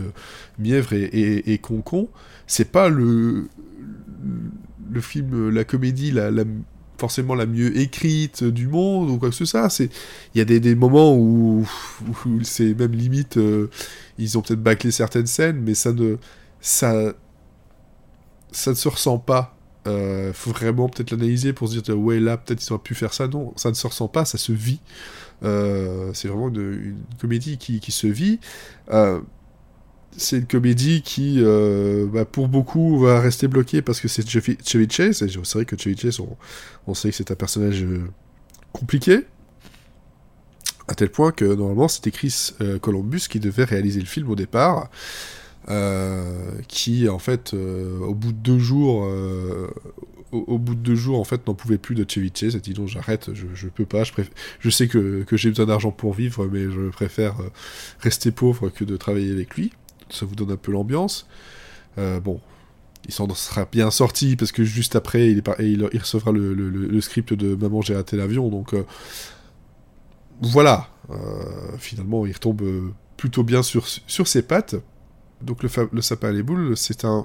mièvre 0.58 0.92
et, 0.92 1.52
et, 1.52 1.58
concon. 1.58 2.08
C'est 2.46 2.70
pas 2.72 2.88
le, 2.88 3.48
le 4.90 5.00
film, 5.00 5.50
la 5.50 5.64
comédie, 5.64 6.10
la, 6.10 6.30
forcément 6.98 7.34
la 7.34 7.46
mieux 7.46 7.76
écrite 7.78 8.44
du 8.44 8.66
monde 8.66 9.10
ou 9.10 9.18
quoi 9.18 9.30
que 9.30 9.34
ce 9.36 9.44
soit. 9.44 9.68
Il 9.80 10.38
y 10.38 10.40
a 10.40 10.44
des, 10.44 10.58
des 10.58 10.74
moments 10.74 11.14
où, 11.16 11.66
où 12.26 12.42
c'est 12.42 12.74
même 12.74 12.92
limite, 12.92 13.38
ils 14.18 14.38
ont 14.38 14.42
peut-être 14.42 14.62
bâclé 14.62 14.90
certaines 14.90 15.26
scènes, 15.26 15.60
mais 15.60 15.74
ça 15.74 15.92
ne, 15.92 16.16
ça, 16.60 17.14
ça 18.54 18.70
ne 18.70 18.76
se 18.76 18.88
ressent 18.88 19.18
pas. 19.18 19.56
Euh, 19.86 20.32
faut 20.32 20.50
vraiment 20.50 20.88
peut-être 20.88 21.10
l'analyser 21.10 21.52
pour 21.52 21.68
se 21.68 21.78
dire 21.78 21.98
ouais 21.98 22.18
là 22.18 22.38
peut-être 22.38 22.66
ils 22.66 22.72
auraient 22.72 22.82
pu 22.82 22.94
faire 22.94 23.12
ça. 23.12 23.28
Non, 23.28 23.52
ça 23.56 23.68
ne 23.68 23.74
se 23.74 23.86
ressent 23.86 24.08
pas, 24.08 24.24
ça 24.24 24.38
se 24.38 24.52
vit. 24.52 24.80
Euh, 25.42 26.10
c'est 26.14 26.28
vraiment 26.28 26.48
une, 26.48 26.96
comédie 27.20 27.58
qui, 27.58 27.80
qui, 27.80 27.92
se 27.92 28.06
vit. 28.06 28.40
Euh, 28.90 29.20
c'est 30.16 30.38
une 30.38 30.46
comédie 30.46 31.02
qui, 31.02 31.36
euh, 31.38 32.06
bah, 32.06 32.24
pour 32.24 32.48
beaucoup, 32.48 33.00
va 33.00 33.20
rester 33.20 33.48
bloquée 33.48 33.82
parce 33.82 34.00
que 34.00 34.08
c'est 34.08 34.26
Chevy 34.28 34.88
Chase. 34.90 35.26
C'est 35.26 35.54
vrai 35.54 35.64
que 35.64 35.76
Chevy 35.76 35.96
Chase, 35.96 36.20
on, 36.86 36.94
sait 36.94 37.10
que 37.10 37.16
c'est 37.16 37.30
un 37.30 37.34
personnage 37.34 37.84
compliqué. 38.72 39.20
À 40.86 40.94
tel 40.94 41.08
point 41.08 41.32
que 41.32 41.46
normalement 41.46 41.88
c'était 41.88 42.10
Chris 42.10 42.50
Columbus 42.82 43.22
qui 43.30 43.40
devait 43.40 43.64
réaliser 43.64 44.00
le 44.00 44.06
film 44.06 44.28
au 44.28 44.36
départ. 44.36 44.90
Euh, 45.70 46.60
qui 46.68 47.08
en 47.08 47.18
fait 47.18 47.54
euh, 47.54 47.98
au 48.00 48.12
bout 48.12 48.32
de 48.32 48.38
deux 48.38 48.58
jours 48.58 49.06
euh, 49.06 49.70
au, 50.30 50.58
bout 50.58 50.74
de 50.74 50.80
deux 50.80 50.94
jours 50.94 51.18
en 51.18 51.24
fait 51.24 51.46
n'en 51.46 51.54
pouvait 51.54 51.78
plus 51.78 51.94
de 51.94 52.04
Ceviche. 52.06 52.50
Ça 52.50 52.58
dit 52.58 52.74
non 52.78 52.86
j'arrête 52.86 53.30
je, 53.32 53.46
je 53.54 53.68
peux 53.68 53.86
pas 53.86 54.02
je, 54.60 54.68
sais 54.68 54.88
que, 54.88 55.22
que 55.22 55.38
j'ai 55.38 55.48
besoin 55.48 55.64
d'argent 55.64 55.90
pour 55.90 56.12
vivre 56.12 56.46
mais 56.52 56.64
je 56.64 56.90
préfère 56.90 57.36
rester 58.00 58.30
pauvre 58.30 58.68
que 58.68 58.84
de 58.84 58.98
travailler 58.98 59.32
avec 59.32 59.54
lui. 59.54 59.72
Ça 60.10 60.26
vous 60.26 60.34
donne 60.34 60.50
un 60.50 60.58
peu 60.58 60.70
l'ambiance. 60.70 61.26
Bon 61.96 62.40
il 63.06 63.14
s'en 63.14 63.32
sera 63.34 63.64
bien 63.64 63.90
sorti 63.90 64.36
parce 64.36 64.52
que 64.52 64.64
juste 64.64 64.96
après 64.96 65.30
il, 65.30 65.42
recevra 65.98 66.30
le, 66.30 67.00
script 67.00 67.32
de 67.32 67.54
Maman 67.54 67.80
j'ai 67.80 67.94
raté 67.94 68.18
l'avion. 68.18 68.50
Donc 68.50 68.74
voilà. 70.42 70.90
Finalement 71.78 72.26
il 72.26 72.32
retombe 72.32 72.92
plutôt 73.16 73.44
bien 73.44 73.62
sur, 73.62 73.86
sur 73.88 74.28
ses 74.28 74.42
pattes 74.42 74.76
donc 75.44 75.62
le, 75.62 75.68
le, 75.92 76.00
sapin 76.00 76.28
à 76.28 76.32
les 76.32 76.42
boules, 76.42 76.76
c'est 76.76 77.04
un, 77.04 77.24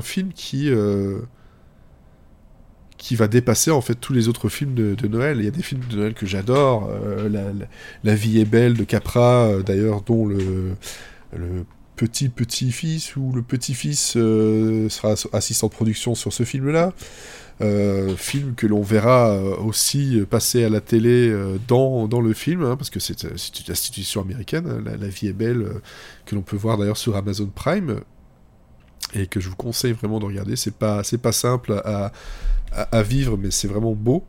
film 0.00 0.32
qui, 0.32 0.70
euh, 0.70 1.18
qui 2.96 3.16
va 3.16 3.28
dépasser 3.28 3.70
en 3.70 3.80
fait 3.80 3.94
tous 3.94 4.12
les 4.12 4.28
autres 4.28 4.48
films 4.48 4.74
de, 4.74 5.08
Noël. 5.08 5.38
Il 5.38 5.44
y 5.44 5.48
a 5.48 5.50
des 5.50 5.62
films 5.62 5.82
de 5.90 5.96
Noël 5.96 6.14
que 6.14 6.26
j'adore, 6.26 6.88
euh, 6.90 7.54
la, 8.04 8.14
vie 8.14 8.40
est 8.40 8.44
belle 8.44 8.74
de 8.74 8.84
Capra, 8.84 9.46
euh, 9.46 9.62
d'ailleurs 9.62 10.02
dont 10.02 10.26
le, 10.26 10.76
le 11.36 11.64
petit 11.96 12.28
petit-fils 12.28 13.16
ou 13.16 13.32
le 13.32 13.42
petit-fils 13.42 14.12
sera 14.12 15.14
assistant 15.32 15.66
de 15.66 15.72
production 15.72 16.14
sur 16.14 16.32
ce 16.32 16.44
film-là. 16.44 16.92
Euh, 17.62 18.16
film 18.16 18.54
que 18.54 18.66
l'on 18.66 18.80
verra 18.80 19.32
euh, 19.32 19.54
aussi 19.56 20.22
passer 20.30 20.64
à 20.64 20.70
la 20.70 20.80
télé 20.80 21.28
euh, 21.28 21.58
dans, 21.68 22.08
dans 22.08 22.22
le 22.22 22.32
film, 22.32 22.64
hein, 22.64 22.74
parce 22.74 22.88
que 22.88 23.00
c'est 23.00 23.22
une 23.22 23.70
institution 23.72 24.22
américaine, 24.22 24.66
hein, 24.66 24.96
la, 24.98 25.08
vie 25.08 25.26
est 25.26 25.34
belle, 25.34 25.68
que 26.24 26.34
l'on 26.34 26.40
peut 26.40 26.56
voir 26.56 26.78
d'ailleurs 26.78 26.96
sur 26.96 27.16
Amazon 27.16 27.50
Prime, 27.54 28.00
et 29.12 29.26
que 29.26 29.40
je 29.40 29.50
vous 29.50 29.56
conseille 29.56 29.92
vraiment 29.92 30.20
de 30.20 30.24
regarder. 30.24 30.56
C'est 30.56 30.74
pas, 30.74 31.02
pas 31.22 31.32
simple 31.32 31.82
à, 31.84 32.12
à, 32.72 33.02
vivre, 33.02 33.36
mais 33.36 33.50
c'est 33.50 33.68
vraiment 33.68 33.92
beau. 33.92 34.24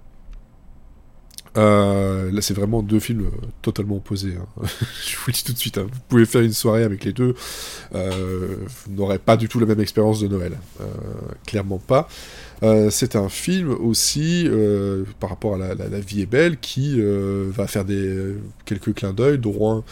là, 1.56 2.42
c'est 2.42 2.54
vraiment 2.54 2.82
deux 2.82 3.00
films 3.00 3.32
totalement 3.62 3.96
opposés. 3.96 4.36
Hein. 4.38 4.64
je 5.08 5.16
vous 5.16 5.24
le 5.28 5.34
dis 5.34 5.44
tout 5.46 5.54
de 5.54 5.58
suite. 5.58 5.78
Vous 5.78 5.90
pouvez 6.10 6.26
faire 6.26 6.42
une 6.42 6.52
soirée 6.52 6.84
avec 6.84 7.06
les 7.06 7.14
deux. 7.14 7.34
vous 7.94 8.94
n'aurez 8.94 9.20
pas 9.20 9.38
du 9.38 9.48
tout 9.48 9.60
la 9.60 9.68
même 9.68 9.80
expérience 9.80 10.20
de 10.20 10.28
Noël. 10.28 10.58
clairement 11.46 11.80
pas. 11.80 12.10
Euh, 12.64 12.90
c'est 12.92 13.16
un 13.16 13.30
film 13.30 13.72
aussi, 13.72 14.46
euh, 14.48 15.04
par 15.20 15.32
rapport 15.32 15.56
à 15.56 15.58
la, 15.58 16.00
vie 16.00 16.22
est 16.22 16.28
belle, 16.28 16.60
qui 16.60 16.96
euh, 17.00 17.50
va 17.52 17.66
faire 17.68 17.86
des, 17.86 18.36
quelques 18.66 18.94
clins 18.94 19.14
d'œil, 19.14 19.40
dont 19.40 19.84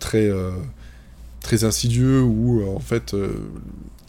très, 0.00 0.30
très 1.40 1.64
insidieux, 1.64 2.20
où 2.22 2.68
en 2.68 2.80
fait 2.80 3.14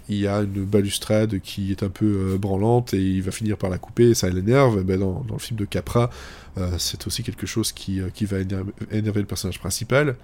il 0.10 0.18
y 0.18 0.28
a 0.28 0.40
une 0.40 0.66
balustrade 0.66 1.40
qui 1.40 1.72
est 1.72 1.84
un 1.84 1.90
peu 1.90 2.38
branlante 2.40 2.96
et 2.96 3.02
il 3.02 3.22
va 3.22 3.32
finir 3.32 3.58
par 3.58 3.70
la 3.70 3.78
couper 3.78 4.16
ça 4.16 4.30
l'énerve. 4.30 4.84
Ben 4.84 5.00
dans, 5.00 5.24
le 5.30 5.38
film 5.38 5.60
de 5.60 5.66
Capra, 5.66 6.10
c'est 6.78 7.06
aussi 7.08 7.24
quelque 7.24 7.46
chose 7.46 7.72
qui, 7.72 8.00
va 8.00 8.38
énerver, 8.92 9.22
le 9.22 9.28
personnage 9.28 9.60
principal. 9.60 10.16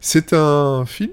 C'est 0.00 0.32
un 0.32 0.84
film, 0.84 1.12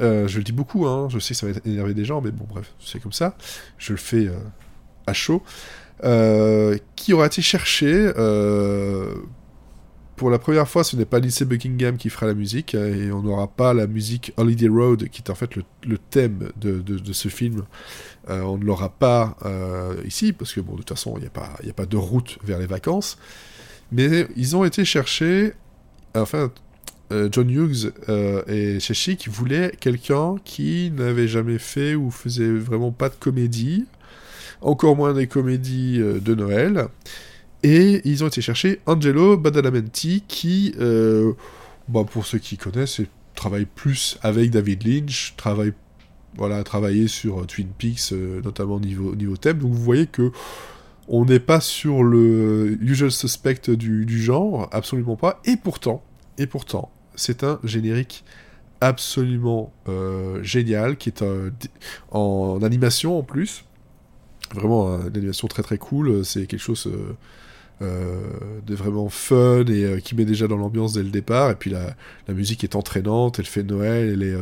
euh, 0.00 0.26
je 0.28 0.38
le 0.38 0.44
dis 0.44 0.52
beaucoup, 0.52 0.86
hein, 0.86 1.08
je 1.10 1.18
sais 1.18 1.34
que 1.34 1.40
ça 1.40 1.46
va 1.46 1.52
énerver 1.64 1.94
des 1.94 2.04
gens, 2.04 2.20
mais 2.20 2.30
bon, 2.30 2.46
bref, 2.48 2.72
c'est 2.80 3.00
comme 3.00 3.12
ça. 3.12 3.36
Je 3.78 3.92
le 3.92 3.98
fais 3.98 4.26
euh, 4.26 4.38
à 5.06 5.12
chaud. 5.12 5.42
Euh, 6.04 6.78
qui 6.96 7.12
aura 7.12 7.26
été 7.26 7.42
cherché 7.42 8.10
pour 10.16 10.30
la 10.30 10.38
première 10.38 10.68
fois, 10.68 10.84
ce 10.84 10.94
n'est 10.94 11.04
pas 11.04 11.18
Lindsay 11.18 11.44
Buckingham 11.44 11.96
qui 11.96 12.08
fera 12.08 12.26
la 12.26 12.34
musique, 12.34 12.74
et 12.74 13.10
on 13.10 13.22
n'aura 13.22 13.48
pas 13.48 13.74
la 13.74 13.88
musique 13.88 14.32
Holiday 14.36 14.68
Road, 14.68 15.08
qui 15.08 15.20
est 15.20 15.30
en 15.30 15.34
fait 15.34 15.56
le, 15.56 15.98
thème 15.98 16.52
de, 16.56 17.12
ce 17.12 17.28
film. 17.28 17.64
on 18.28 18.56
ne 18.56 18.64
l'aura 18.64 18.90
pas 18.90 19.36
ici, 20.04 20.32
parce 20.32 20.52
que 20.52 20.60
bon, 20.60 20.72
de 20.72 20.78
toute 20.78 20.90
façon, 20.90 21.14
il 21.16 21.22
n'y 21.22 21.70
a 21.70 21.74
pas 21.74 21.86
de 21.86 21.96
route 21.96 22.38
vers 22.44 22.60
les 22.60 22.66
vacances. 22.66 23.18
Mais 23.90 24.28
ils 24.36 24.54
ont 24.54 24.64
été 24.64 24.84
cherchés, 24.84 25.54
enfin, 26.14 26.52
euh, 27.12 27.28
John 27.30 27.50
Hughes 27.50 27.92
euh, 28.08 28.42
et 28.48 28.78
qui 29.16 29.28
voulaient 29.28 29.72
quelqu'un 29.78 30.36
qui 30.44 30.90
n'avait 30.90 31.28
jamais 31.28 31.58
fait 31.58 31.94
ou 31.94 32.10
faisait 32.10 32.50
vraiment 32.50 32.90
pas 32.90 33.08
de 33.08 33.14
comédie, 33.14 33.86
encore 34.60 34.96
moins 34.96 35.12
des 35.12 35.26
comédies 35.26 35.98
euh, 36.00 36.18
de 36.20 36.34
Noël. 36.34 36.88
Et 37.62 38.00
ils 38.04 38.24
ont 38.24 38.28
été 38.28 38.40
chercher 38.40 38.80
Angelo 38.86 39.36
Badalamenti, 39.36 40.24
qui, 40.26 40.74
bah, 41.88 42.02
pour 42.10 42.26
ceux 42.26 42.38
qui 42.38 42.56
connaissent, 42.56 43.00
travaille 43.36 43.66
plus 43.66 44.18
avec 44.22 44.50
David 44.50 44.84
Lynch, 44.84 45.34
travaille 45.36 45.72
voilà, 46.36 46.64
travailler 46.64 47.06
sur 47.06 47.46
Twin 47.46 47.68
Peaks, 47.78 48.12
notamment 48.42 48.80
niveau, 48.80 49.14
niveau 49.14 49.36
thème. 49.36 49.58
Donc 49.58 49.70
vous 49.70 49.82
voyez 49.82 50.06
que 50.06 50.32
on 51.08 51.24
n'est 51.24 51.40
pas 51.40 51.60
sur 51.60 52.02
le 52.02 52.78
usual 52.80 53.10
suspect 53.10 53.70
du, 53.70 54.22
genre, 54.22 54.68
absolument 54.72 55.16
pas. 55.16 55.40
Et 55.44 55.56
pourtant, 55.56 56.02
et 56.38 56.46
pourtant, 56.46 56.90
c'est 57.14 57.44
un 57.44 57.58
générique 57.64 58.24
absolument 58.82 59.72
euh, 59.88 60.42
génial, 60.42 60.96
qui 60.96 61.08
est 61.08 61.24
en 62.10 62.62
animation 62.62 63.18
en 63.18 63.22
plus. 63.22 63.64
Vraiment 64.54 65.00
une 65.06 65.16
animation 65.16 65.48
très 65.48 65.62
très 65.62 65.78
cool. 65.78 66.24
C'est 66.24 66.46
quelque 66.46 66.60
chose 66.60 66.88
euh, 66.88 67.16
euh, 67.80 68.60
de 68.66 68.74
vraiment 68.74 69.08
fun 69.08 69.64
et 69.66 70.02
qui 70.02 70.14
met 70.14 70.24
déjà 70.24 70.48
dans 70.48 70.56
l'ambiance 70.56 70.92
dès 70.92 71.02
le 71.02 71.10
départ. 71.10 71.50
Et 71.52 71.54
puis 71.54 71.70
la, 71.70 71.94
musique 72.28 72.64
est 72.64 72.74
entraînante, 72.74 73.38
elle 73.38 73.46
fait 73.46 73.62
Noël, 73.62 74.10
elle 74.10 74.22
est. 74.22 74.36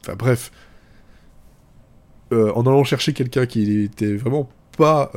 Enfin 0.00 0.16
bref. 0.16 0.50
en 2.32 2.62
allant 2.62 2.84
chercher 2.84 3.12
quelqu'un 3.12 3.46
qui 3.46 3.82
était 3.82 4.16
vraiment 4.16 4.50
pas 4.76 5.12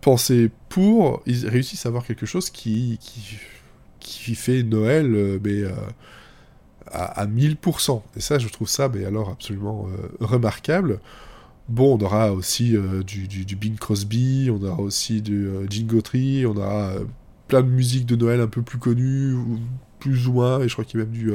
pensé 0.00 0.50
pour, 0.70 1.22
ils 1.26 1.46
réussissent 1.46 1.84
à 1.84 1.90
avoir 1.90 2.06
quelque 2.06 2.26
chose 2.26 2.48
qui 2.48 2.98
qui 4.06 4.36
fait 4.36 4.62
Noël, 4.62 5.12
euh, 5.14 5.38
mais 5.42 5.62
euh, 5.62 5.72
à, 6.90 7.26
1000%. 7.26 8.02
Et 8.16 8.20
ça, 8.20 8.38
je 8.38 8.48
trouve 8.48 8.68
ça, 8.68 8.88
mais 8.88 9.04
alors 9.04 9.30
absolument 9.30 9.86
euh, 9.88 10.08
remarquable. 10.20 11.00
Bon, 11.68 11.98
on 11.98 12.04
aura 12.04 12.32
aussi 12.32 12.76
du, 13.04 13.56
Bing 13.56 13.74
Crosby, 13.74 14.48
on 14.52 14.64
aura 14.64 14.80
aussi 14.80 15.20
du 15.20 15.50
Gene 15.68 15.88
on 16.46 16.56
aura 16.56 16.92
plein 17.48 17.60
de 17.60 17.68
musiques 17.68 18.06
de 18.06 18.14
Noël 18.14 18.40
un 18.40 18.46
peu 18.46 18.62
plus 18.62 18.78
connues, 18.78 19.34
plus 19.98 20.28
ou 20.28 20.34
moins, 20.34 20.60
et 20.60 20.68
je 20.68 20.74
crois 20.74 20.84
qu'il 20.84 21.00
y 21.00 21.02
a 21.02 21.06
même 21.06 21.12
du, 21.12 21.32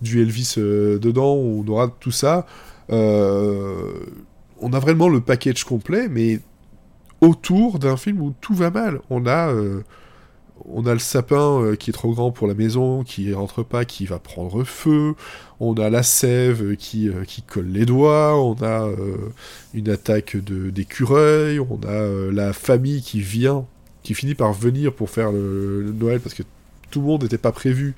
du 0.00 0.22
Elvis 0.22 0.54
dedans, 0.56 1.34
on 1.34 1.66
aura 1.68 1.88
tout 1.88 2.10
ça. 2.10 2.46
on 2.88 4.72
a 4.72 4.78
vraiment 4.78 5.10
le 5.10 5.20
package 5.20 5.64
complet, 5.64 6.08
mais 6.08 6.40
autour 7.20 7.78
d'un 7.78 7.98
film 7.98 8.22
où 8.22 8.34
tout 8.40 8.54
va 8.54 8.70
mal. 8.70 9.02
On 9.10 9.26
a 9.26 9.52
on 10.68 10.86
a 10.86 10.92
le 10.92 10.98
sapin 10.98 11.62
euh, 11.62 11.76
qui 11.76 11.90
est 11.90 11.92
trop 11.92 12.12
grand 12.12 12.30
pour 12.30 12.46
la 12.46 12.54
maison, 12.54 13.04
qui 13.04 13.32
rentre 13.32 13.62
pas, 13.62 13.84
qui 13.84 14.06
va 14.06 14.18
prendre 14.18 14.64
feu. 14.64 15.14
On 15.60 15.74
a 15.74 15.90
la 15.90 16.02
sève 16.02 16.76
qui, 16.76 17.08
euh, 17.08 17.24
qui 17.24 17.42
colle 17.42 17.68
les 17.68 17.86
doigts. 17.86 18.40
On 18.40 18.54
a 18.62 18.86
euh, 18.86 19.16
une 19.74 19.88
attaque 19.88 20.36
d'écureuil. 20.36 21.60
On 21.60 21.80
a 21.86 22.32
la 22.32 22.52
famille 22.52 23.02
qui 23.02 23.20
vient, 23.20 23.64
qui 24.02 24.14
finit 24.14 24.34
par 24.34 24.52
venir 24.52 24.92
pour 24.92 25.10
faire 25.10 25.32
le, 25.32 25.92
Noël 25.98 26.20
parce 26.20 26.34
que 26.34 26.42
tout 26.90 27.00
le 27.00 27.06
monde 27.06 27.22
n'était 27.22 27.38
pas 27.38 27.52
prévu. 27.52 27.94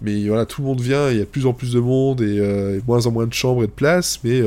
Mais 0.00 0.28
voilà, 0.28 0.46
tout 0.46 0.62
le 0.62 0.68
monde 0.68 0.80
vient. 0.80 1.10
Il 1.10 1.18
y 1.18 1.22
a 1.22 1.26
plus 1.26 1.46
en 1.46 1.52
plus 1.52 1.72
de 1.72 1.80
monde 1.80 2.20
et, 2.20 2.80
moins 2.86 3.06
en 3.06 3.10
moins 3.10 3.26
de 3.26 3.34
chambres 3.34 3.64
et 3.64 3.66
de 3.66 3.72
places, 3.72 4.20
mais 4.22 4.42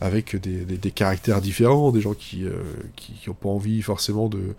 avec 0.00 0.36
des, 0.36 0.90
caractères 0.90 1.40
différents, 1.40 1.90
des 1.90 2.00
gens 2.00 2.14
qui 2.14 2.44
n'ont 3.26 3.34
pas 3.34 3.48
envie 3.48 3.82
forcément 3.82 4.28
de 4.28 4.54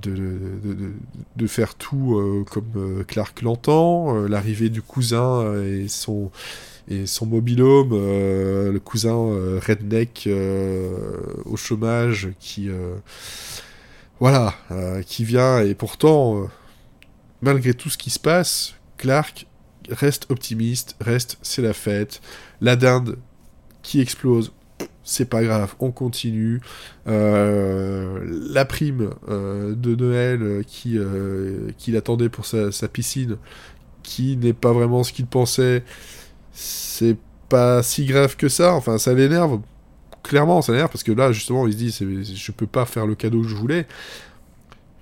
de, 0.00 0.92
de, 1.36 1.46
faire 1.46 1.74
tout 1.74 2.18
euh, 2.18 2.44
comme 2.50 2.70
euh, 2.76 3.04
Clark 3.04 3.42
l'entend, 3.42 4.16
euh, 4.16 4.28
l'arrivée 4.28 4.68
du 4.68 4.82
cousin 4.82 5.62
et 5.62 5.88
son, 5.88 6.30
et 6.88 7.06
son 7.06 7.26
mobilhome, 7.26 7.90
le 7.92 8.78
cousin 8.78 9.14
redneck 9.14 10.28
au 11.44 11.56
chômage 11.56 12.28
qui, 12.38 12.68
voilà, 14.20 14.54
qui 15.06 15.24
vient 15.24 15.60
et 15.60 15.74
pourtant, 15.74 16.46
malgré 17.40 17.72
tout 17.72 17.88
ce 17.88 17.96
qui 17.96 18.10
se 18.10 18.18
passe, 18.18 18.74
Clark 18.98 19.46
reste 19.88 20.30
optimiste, 20.30 20.96
reste 21.00 21.38
c'est 21.42 21.62
la 21.62 21.72
fête, 21.72 22.20
la 22.60 22.76
dinde 22.76 23.18
qui 23.82 24.00
explose, 24.00 24.52
c'est 25.04 25.26
pas 25.26 25.42
grave, 25.44 25.74
on 25.80 25.90
continue. 25.90 26.60
Euh, 27.06 28.20
la 28.50 28.64
prime 28.64 29.10
euh, 29.28 29.74
de 29.74 29.94
Noël 29.94 30.42
euh, 30.42 30.62
qui 30.66 30.98
qu'il 31.78 31.96
attendait 31.96 32.30
pour 32.30 32.46
sa, 32.46 32.88
piscine, 32.88 33.36
qui 34.02 34.36
n'est 34.36 34.54
pas 34.54 34.72
vraiment 34.72 35.04
ce 35.04 35.12
qu'il 35.12 35.26
pensait, 35.26 35.84
c'est 36.52 37.16
pas 37.48 37.82
si 37.82 38.06
grave 38.06 38.36
que 38.36 38.48
ça. 38.48 38.74
Enfin, 38.74 38.98
ça 38.98 39.12
l'énerve. 39.12 39.60
Clairement, 40.22 40.62
ça 40.62 40.72
l'énerve 40.72 40.90
parce 40.90 41.04
que 41.04 41.12
là, 41.12 41.32
justement, 41.32 41.66
il 41.66 41.74
se 41.74 42.04
dit, 42.04 42.34
je 42.34 42.52
peux 42.52 42.66
pas 42.66 42.86
faire 42.86 43.06
le 43.06 43.14
cadeau 43.14 43.42
que 43.42 43.48
je 43.48 43.56
voulais. 43.56 43.86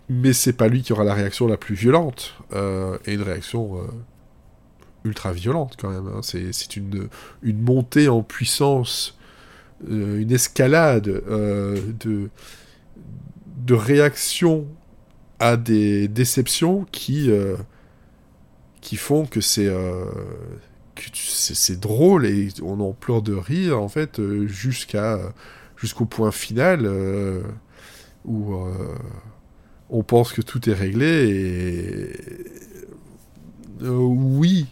Mais 0.08 0.32
c'est 0.32 0.52
pas 0.52 0.66
lui 0.68 0.82
qui 0.82 0.92
aura 0.92 1.04
la 1.04 1.14
réaction 1.14 1.46
la 1.46 1.56
plus 1.56 1.76
violente 1.76 2.34
et 3.06 3.14
une 3.14 3.22
réaction 3.22 3.78
ultra 5.04 5.32
violente 5.32 5.76
quand 5.80 5.90
même. 5.90 6.08
Hein. 6.08 6.20
C'est 6.22 6.76
une, 6.76 7.08
une 7.42 7.62
montée 7.62 8.08
en 8.08 8.22
puissance 8.22 9.16
euh, 9.16 9.21
une 9.88 10.32
escalade 10.32 11.08
euh, 11.08 11.80
de, 12.00 12.30
de 13.64 13.74
réactions 13.74 14.66
à 15.38 15.56
des 15.56 16.08
déceptions 16.08 16.86
qui, 16.92 17.30
euh, 17.30 17.56
qui 18.80 18.96
font 18.96 19.26
que 19.26 19.40
c'est 19.40 19.70
c'est 21.14 21.80
drôle 21.80 22.26
et 22.26 22.48
on 22.62 22.78
en 22.78 22.92
pleure 22.92 23.22
de 23.22 23.32
rire 23.34 23.80
en 23.80 23.88
fait 23.88 24.20
jusqu'à 24.46 25.18
jusqu'au 25.76 26.04
point 26.04 26.30
final 26.30 26.86
où 28.24 28.54
on 29.88 30.02
pense 30.04 30.32
que 30.32 30.42
tout 30.42 30.68
est 30.68 30.74
réglé 30.74 32.14
et 33.80 33.88
oui 33.88 34.66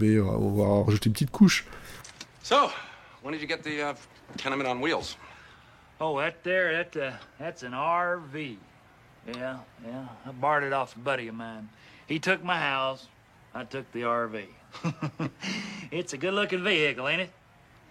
mais 0.00 0.18
on 0.20 0.54
va 0.54 0.84
rajouter 0.84 1.08
une 1.08 1.12
petite 1.12 1.30
couche. 1.30 1.66
So, 2.42 2.70
when 3.22 3.32
did 3.32 3.40
you 3.40 3.48
get 3.48 3.62
the 3.62 3.80
uh, 3.80 3.94
Tenement 4.36 4.68
on 4.68 4.80
wheels. 4.80 5.16
Oh, 6.00 6.18
that 6.18 6.42
there, 6.42 6.72
that, 6.72 6.96
uh, 6.96 7.12
that's 7.38 7.62
an 7.62 7.72
RV. 7.72 8.56
Yeah, 9.26 9.58
yeah. 9.86 10.08
I 10.26 10.32
borrowed 10.32 10.64
it 10.64 10.72
off 10.72 10.96
a 10.96 10.98
buddy 10.98 11.28
of 11.28 11.34
mine. 11.34 11.68
He 12.06 12.18
took 12.18 12.42
my 12.42 12.58
house. 12.58 13.06
I 13.54 13.64
took 13.64 13.90
the 13.92 14.02
RV. 14.02 14.46
it's 15.90 16.12
a 16.12 16.16
good-looking 16.16 16.64
vehicle, 16.64 17.06
ain't 17.06 17.20
it? 17.22 17.30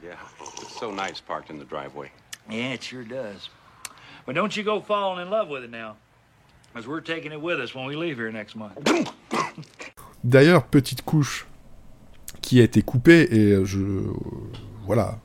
Yeah, 0.04 0.16
it's 0.40 0.80
so 0.80 0.92
nice 0.92 1.22
parked 1.22 1.50
in 1.50 1.60
the 1.60 1.66
driveway. 1.66 2.12
Yeah, 2.50 2.74
it 2.74 2.84
sure 2.84 3.04
does. 3.04 3.50
But 4.26 4.36
don't 4.36 4.56
you 4.58 4.64
go 4.64 4.82
falling 4.82 5.22
in 5.26 5.30
love 5.30 5.48
with 5.48 5.64
it 5.64 5.70
now, 5.70 5.96
as 6.76 6.88
we're 6.88 7.02
taking 7.02 7.32
it 7.32 7.40
with 7.40 7.60
us 7.60 7.76
when 7.76 7.86
we 7.86 7.96
leave 7.96 8.18
here 8.18 8.32
next 8.32 8.56
month. 8.56 8.78
D'ailleurs, 10.24 10.68
petite 10.68 11.04
couche 11.04 11.46
qui 12.42 12.60
a 12.62 12.64
été 12.64 12.82
coupée 12.82 13.28
et 13.32 13.66
je 13.66 13.80
voilà, 14.86 15.20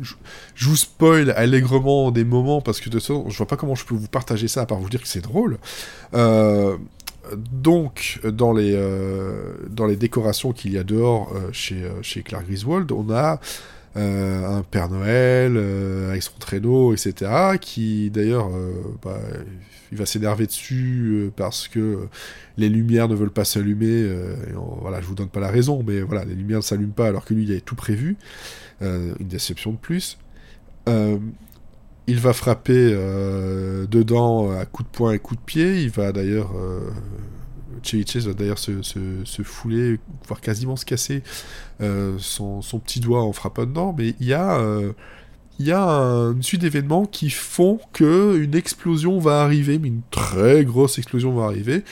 je, 0.00 0.66
vous 0.66 0.76
spoil 0.76 1.30
allègrement 1.30 2.10
des 2.10 2.24
moments 2.24 2.60
parce 2.60 2.80
que 2.80 2.86
de 2.86 2.98
toute 2.98 3.02
façon, 3.02 3.28
je 3.28 3.36
vois 3.36 3.46
pas 3.46 3.56
comment 3.56 3.74
je 3.74 3.84
peux 3.84 3.94
vous 3.94 4.08
partager 4.08 4.48
ça 4.48 4.62
à 4.62 4.66
part 4.66 4.78
vous 4.78 4.88
dire 4.88 5.02
que 5.02 5.08
c'est 5.08 5.20
drôle. 5.20 5.58
Euh, 6.14 6.76
donc, 7.52 8.20
dans 8.24 8.52
les, 8.52 8.72
euh, 8.74 9.52
dans 9.68 9.86
les 9.86 9.96
décorations 9.96 10.52
qu'il 10.52 10.72
y 10.72 10.78
a 10.78 10.84
dehors 10.84 11.32
euh, 11.34 11.50
chez, 11.52 11.82
chez 12.02 12.22
Clark 12.22 12.46
Griswold, 12.46 12.90
on 12.92 13.10
a 13.10 13.40
un 13.94 14.62
Père 14.70 14.88
Noël 14.88 15.58
avec 16.08 16.22
son 16.22 16.32
traîneau, 16.38 16.94
etc., 16.94 17.58
qui 17.60 18.10
d'ailleurs, 18.10 18.48
bah, 19.02 19.18
il 19.90 19.98
va 19.98 20.06
s'énerver 20.06 20.46
dessus 20.46 21.30
parce 21.36 21.68
que 21.68 22.08
les 22.56 22.68
lumières 22.70 23.08
ne 23.08 23.14
veulent 23.14 23.30
pas 23.30 23.44
s'allumer. 23.44 24.08
voilà, 24.80 25.00
je 25.00 25.06
vous 25.06 25.14
donne 25.14 25.28
pas 25.28 25.40
la 25.40 25.50
raison, 25.50 25.84
mais 25.86 26.00
voilà, 26.00 26.24
les 26.24 26.34
lumières 26.34 26.58
ne 26.58 26.62
s'allument 26.62 26.94
pas 26.94 27.08
alors 27.08 27.24
que 27.24 27.34
lui, 27.34 27.44
il 27.44 27.50
avait 27.50 27.60
tout 27.60 27.76
prévu. 27.76 28.16
Euh, 28.82 29.14
une 29.20 29.28
déception 29.28 29.72
de 29.72 29.76
plus. 29.76 30.18
Euh, 30.88 31.18
il 32.08 32.18
va 32.18 32.32
frapper 32.32 32.90
euh, 32.92 33.86
dedans 33.86 34.50
à 34.50 34.64
coups 34.66 34.88
de 34.90 34.96
poing 34.96 35.12
et 35.12 35.18
coups 35.20 35.40
de 35.40 35.44
pied. 35.44 35.82
Il 35.82 35.90
va 35.90 36.12
d'ailleurs. 36.12 36.52
Chevy 37.82 38.06
Chase 38.06 38.26
va 38.26 38.34
d'ailleurs 38.34 38.58
se, 38.58 39.42
fouler, 39.42 39.98
voire 40.26 40.40
quasiment 40.40 40.76
se 40.76 40.84
casser 40.84 41.22
son, 42.18 42.62
son, 42.62 42.78
petit 42.78 43.00
doigt 43.00 43.22
en 43.22 43.32
frappant 43.32 43.66
dedans. 43.66 43.94
Mais 43.96 44.14
il 44.20 44.26
y 44.26 44.34
a 44.34 44.60
il 45.58 45.66
y 45.66 45.72
a 45.72 45.86
une 45.86 46.42
suite 46.42 46.62
d'événements 46.62 47.04
qui 47.06 47.30
font 47.30 47.78
que 47.92 48.38
une 48.38 48.54
explosion 48.54 49.18
va 49.18 49.42
arriver, 49.42 49.78
mais 49.78 49.88
une 49.88 50.02
très 50.10 50.64
grosse 50.64 50.98
explosion 50.98 51.34
va 51.34 51.44
arriver, 51.44 51.84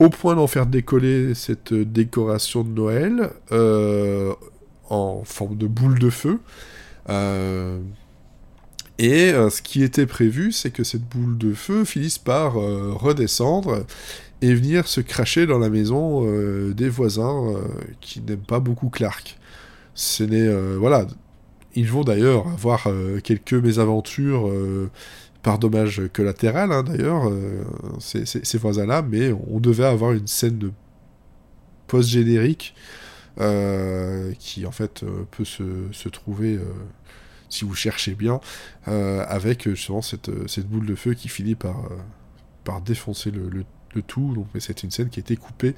au 0.00 0.10
point 0.10 0.34
d'en 0.34 0.46
faire 0.46 0.66
décoller 0.66 1.34
cette 1.34 1.72
décoration 1.72 2.64
de 2.64 2.70
Noël, 2.70 3.30
en 4.90 5.22
forme 5.24 5.56
de 5.56 5.66
boule 5.66 5.98
de 5.98 6.10
feu. 6.10 6.38
Euh, 7.08 7.80
et 8.98 9.32
euh, 9.32 9.50
ce 9.50 9.62
qui 9.62 9.82
était 9.82 10.06
prévu, 10.06 10.52
c'est 10.52 10.70
que 10.70 10.84
cette 10.84 11.04
boule 11.04 11.36
de 11.36 11.52
feu 11.52 11.84
finisse 11.84 12.18
par 12.18 12.58
euh, 12.58 12.92
redescendre 12.94 13.84
et 14.42 14.54
venir 14.54 14.86
se 14.86 15.00
cracher 15.00 15.46
dans 15.46 15.58
la 15.58 15.70
maison 15.70 16.24
des 16.72 16.88
voisins 16.88 17.54
qui 18.00 18.20
n'aiment 18.20 18.38
pas 18.38 18.60
beaucoup 18.60 18.90
Clark. 18.90 19.38
Ce 19.94 20.22
n'est 20.22 20.48
voilà, 20.76 21.06
ils 21.74 21.90
vont 21.90 22.04
d'ailleurs 22.04 22.46
avoir 22.48 22.86
quelques 23.24 23.54
mésaventures 23.54 24.50
par 25.42 25.58
dommage 25.58 26.02
collatéral, 26.12 26.72
hein, 26.72 26.82
d'ailleurs, 26.82 27.30
ces, 27.98 28.26
ces 28.26 28.58
voisins-là, 28.58 29.02
mais 29.02 29.32
on 29.48 29.60
devait 29.60 29.86
avoir 29.86 30.12
une 30.12 30.26
scène 30.26 30.58
de 30.58 30.72
post-générique 31.86 32.74
qui 34.38 34.66
en 34.66 34.72
fait 34.72 35.04
peut 35.30 35.44
se, 35.44 35.64
se 35.92 36.08
trouver 36.08 36.58
si 37.48 37.64
vous 37.64 37.74
cherchez 37.74 38.14
bien, 38.14 38.40
avec 38.86 39.68
justement 39.68 40.02
cette, 40.02 40.30
cette, 40.48 40.66
boule 40.66 40.86
de 40.86 40.94
feu 40.94 41.14
qui 41.14 41.28
finit 41.28 41.54
par, 41.54 41.88
par 42.64 42.80
défoncer 42.80 43.30
le, 43.30 43.48
le, 43.48 43.64
tout. 44.02 44.32
Donc, 44.34 44.46
mais 44.54 44.60
c'est 44.60 44.82
une 44.82 44.90
scène 44.90 45.08
qui 45.08 45.20
a 45.20 45.22
été 45.22 45.36
coupée. 45.36 45.74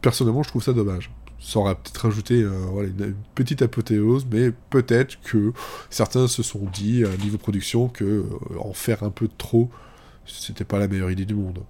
personnellement, 0.00 0.42
je 0.42 0.48
trouve 0.48 0.62
ça 0.62 0.72
dommage 0.72 1.10
ça 1.44 1.58
aurait 1.58 1.74
peut-être 1.74 1.98
rajouté 1.98 2.42
voilà, 2.44 2.88
une, 2.88 3.14
petite 3.34 3.60
apothéose, 3.60 4.26
mais 4.30 4.50
peut-être 4.70 5.20
que 5.22 5.52
certains 5.90 6.26
se 6.26 6.42
sont 6.42 6.64
dit, 6.72 7.04
à 7.04 7.16
niveau 7.18 7.36
production, 7.36 7.88
que 7.88 8.04
euh, 8.04 8.58
en 8.58 8.72
faire 8.72 9.02
un 9.02 9.10
peu 9.10 9.28
trop, 9.28 9.70
c'était 10.26 10.64
pas 10.64 10.78
la 10.78 10.88
meilleure 10.88 11.10
idée 11.10 11.26
du 11.26 11.34
monde. 11.34 11.62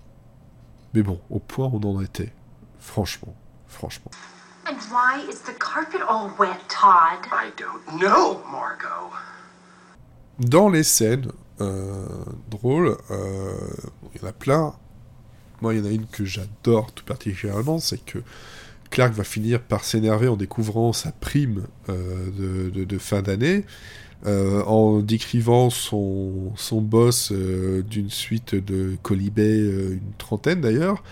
Mais 0.95 1.03
bon, 1.03 1.21
au 1.29 1.41
point 1.41 1.67
où 1.67 1.81
on 1.83 1.97
en 1.97 2.01
était. 2.01 2.33
Franchement, 2.79 3.35
franchement. 3.67 4.13
And 4.67 4.77
why 4.91 5.21
is 5.29 5.41
the 5.45 5.59
carpet 5.59 6.01
all 6.09 6.31
wet, 6.39 6.61
Todd? 6.69 7.27
I 7.33 7.51
don't 7.59 7.99
know, 7.99 8.41
Margot. 8.51 9.11
Dans 10.39 10.69
les 10.69 10.85
scènes 10.85 11.27
euh, 11.27 11.33
drôles, 12.51 12.97
euh, 13.11 13.55
il 14.15 14.21
y 14.21 14.25
en 14.25 14.29
a 14.29 14.33
plein. 14.33 14.75
Moi, 15.63 15.75
il 15.75 15.81
y 15.81 15.83
en 15.83 15.87
a 15.87 15.93
une 15.93 16.07
que 16.07 16.25
j'adore 16.25 16.93
tout 16.93 17.05
particulièrement, 17.05 17.79
c'est 17.79 18.05
que 18.05 18.19
Clark 18.95 19.13
va 19.13 19.25
finir 19.25 19.61
par 19.61 19.83
s'énerver 19.83 20.29
en 20.29 20.37
découvrant 20.37 20.93
sa 20.93 21.11
prime 21.11 21.65
euh, 21.89 22.31
de, 22.71 22.99
fin 22.99 23.23
d'année, 23.23 23.65
euh, 24.25 24.63
en 24.63 25.01
décrivant 25.01 25.69
son, 25.69 26.53
boss 26.75 27.33
euh, 27.33 27.83
d'une 27.83 28.09
suite 28.09 28.55
de 28.55 28.97
colibés, 29.03 29.59
une 29.59 30.13
trentaine 30.17 30.61
d'ailleurs. 30.61 31.03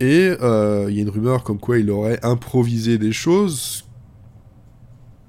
Et 0.00 0.30
il 0.30 0.94
y 0.94 0.98
a 0.98 1.02
une 1.02 1.10
rumeur 1.10 1.44
comme 1.44 1.58
quoi 1.58 1.78
il 1.78 1.90
aurait 1.92 2.18
improvisé 2.24 2.98
des 2.98 3.12
choses, 3.12 3.84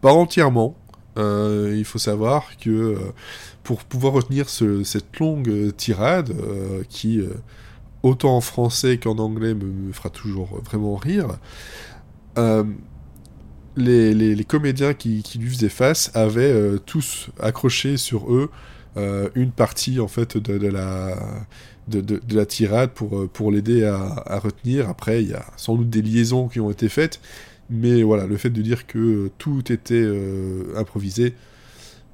pas 0.02 0.14
entièrement. 0.14 0.76
il 1.18 1.84
faut 1.86 2.00
savoir 2.00 2.58
que 2.58 2.98
pour 3.72 3.86
pouvoir 3.86 4.14
retenir 4.14 4.50
cette 4.50 5.18
longue 5.20 5.74
tirade 5.78 6.34
qui 6.90 7.22
autant 8.04 8.36
en 8.38 8.42
français 8.42 8.98
qu'en 8.98 9.18
anglais, 9.18 9.54
me, 9.54 9.92
fera 9.92 10.10
toujours 10.10 10.60
vraiment 10.66 10.96
rire. 10.96 11.38
Euh, 12.38 12.64
les, 13.78 14.44
comédiens 14.44 14.94
qui, 14.94 15.24
lui 15.40 15.50
faisaient 15.50 15.70
face 15.70 16.12
avaient 16.14 16.52
euh, 16.52 16.78
tous 16.78 17.30
accroché 17.40 17.98
sur 17.98 18.34
eux 18.34 18.50
euh, 18.98 19.30
une 19.36 19.52
partie 19.52 20.00
en 20.00 20.08
fait 20.08 20.38
de, 20.38 20.68
la 20.68 21.16
de, 21.88 22.20
la 22.36 22.46
tirade 22.46 22.92
pour 22.92 23.52
l'aider 23.52 23.86
à, 23.86 24.40
retenir. 24.40 24.90
Après, 24.90 25.24
il 25.24 25.30
y 25.30 25.34
a 25.34 25.46
sans 25.58 25.76
doute 25.76 25.90
des 25.90 26.02
liaisons 26.02 26.48
qui 26.48 26.60
ont 26.60 26.72
été 26.72 26.90
faites, 26.90 27.20
mais 27.70 28.04
voilà, 28.04 28.26
le 28.26 28.38
fait 28.38 28.50
de 28.50 28.62
dire 28.62 28.88
que 28.88 29.30
tout 29.38 29.72
était 29.72 30.08
improvisé, 30.76 31.34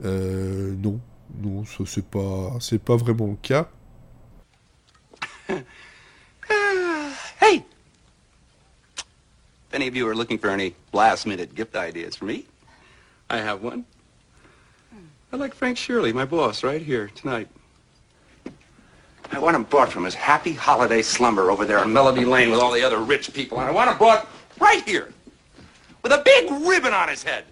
non, 0.03 0.99
non, 1.35 1.63
c'est 1.65 2.05
pas 2.05 2.57
c'est 2.59 2.81
pas 2.81 2.95
vraiment 2.95 3.27
le 3.27 3.35
cas. 3.41 3.67
Hey! 7.39 7.63
If 8.97 9.73
any 9.73 9.87
of 9.87 9.95
you 9.95 10.07
are 10.07 10.15
looking 10.15 10.37
for 10.37 10.49
any 10.49 10.73
last-minute 10.91 11.53
gift 11.55 11.75
ideas 11.75 12.15
for 12.15 12.25
me, 12.25 12.45
I 13.29 13.37
have 13.37 13.61
one. 13.61 13.85
I 15.31 15.35
like 15.35 15.53
Frank 15.53 15.77
Shirley, 15.77 16.13
my 16.13 16.25
boss, 16.25 16.63
right 16.63 16.81
here 16.81 17.11
tonight. 17.13 17.47
I 19.31 19.39
want 19.39 19.55
him 19.55 19.63
brought 19.63 19.91
from 19.91 20.05
his 20.05 20.15
happy 20.15 20.53
holiday 20.53 21.01
slumber 21.01 21.51
over 21.51 21.65
there 21.65 21.79
on 21.79 21.91
Melody 21.91 22.23
Lane 22.23 22.49
with 22.49 22.59
all 22.59 22.71
the 22.71 22.81
other 22.81 22.99
rich 22.99 23.33
people, 23.33 23.59
and 23.59 23.67
I 23.67 23.71
want 23.71 23.91
him 23.91 23.97
brought 23.97 24.27
right 24.59 24.81
here 24.87 25.13
with 26.01 26.11
a 26.11 26.21
big 26.23 26.49
ribbon 26.65 26.93
on 26.93 27.09
his 27.09 27.23
head. 27.23 27.43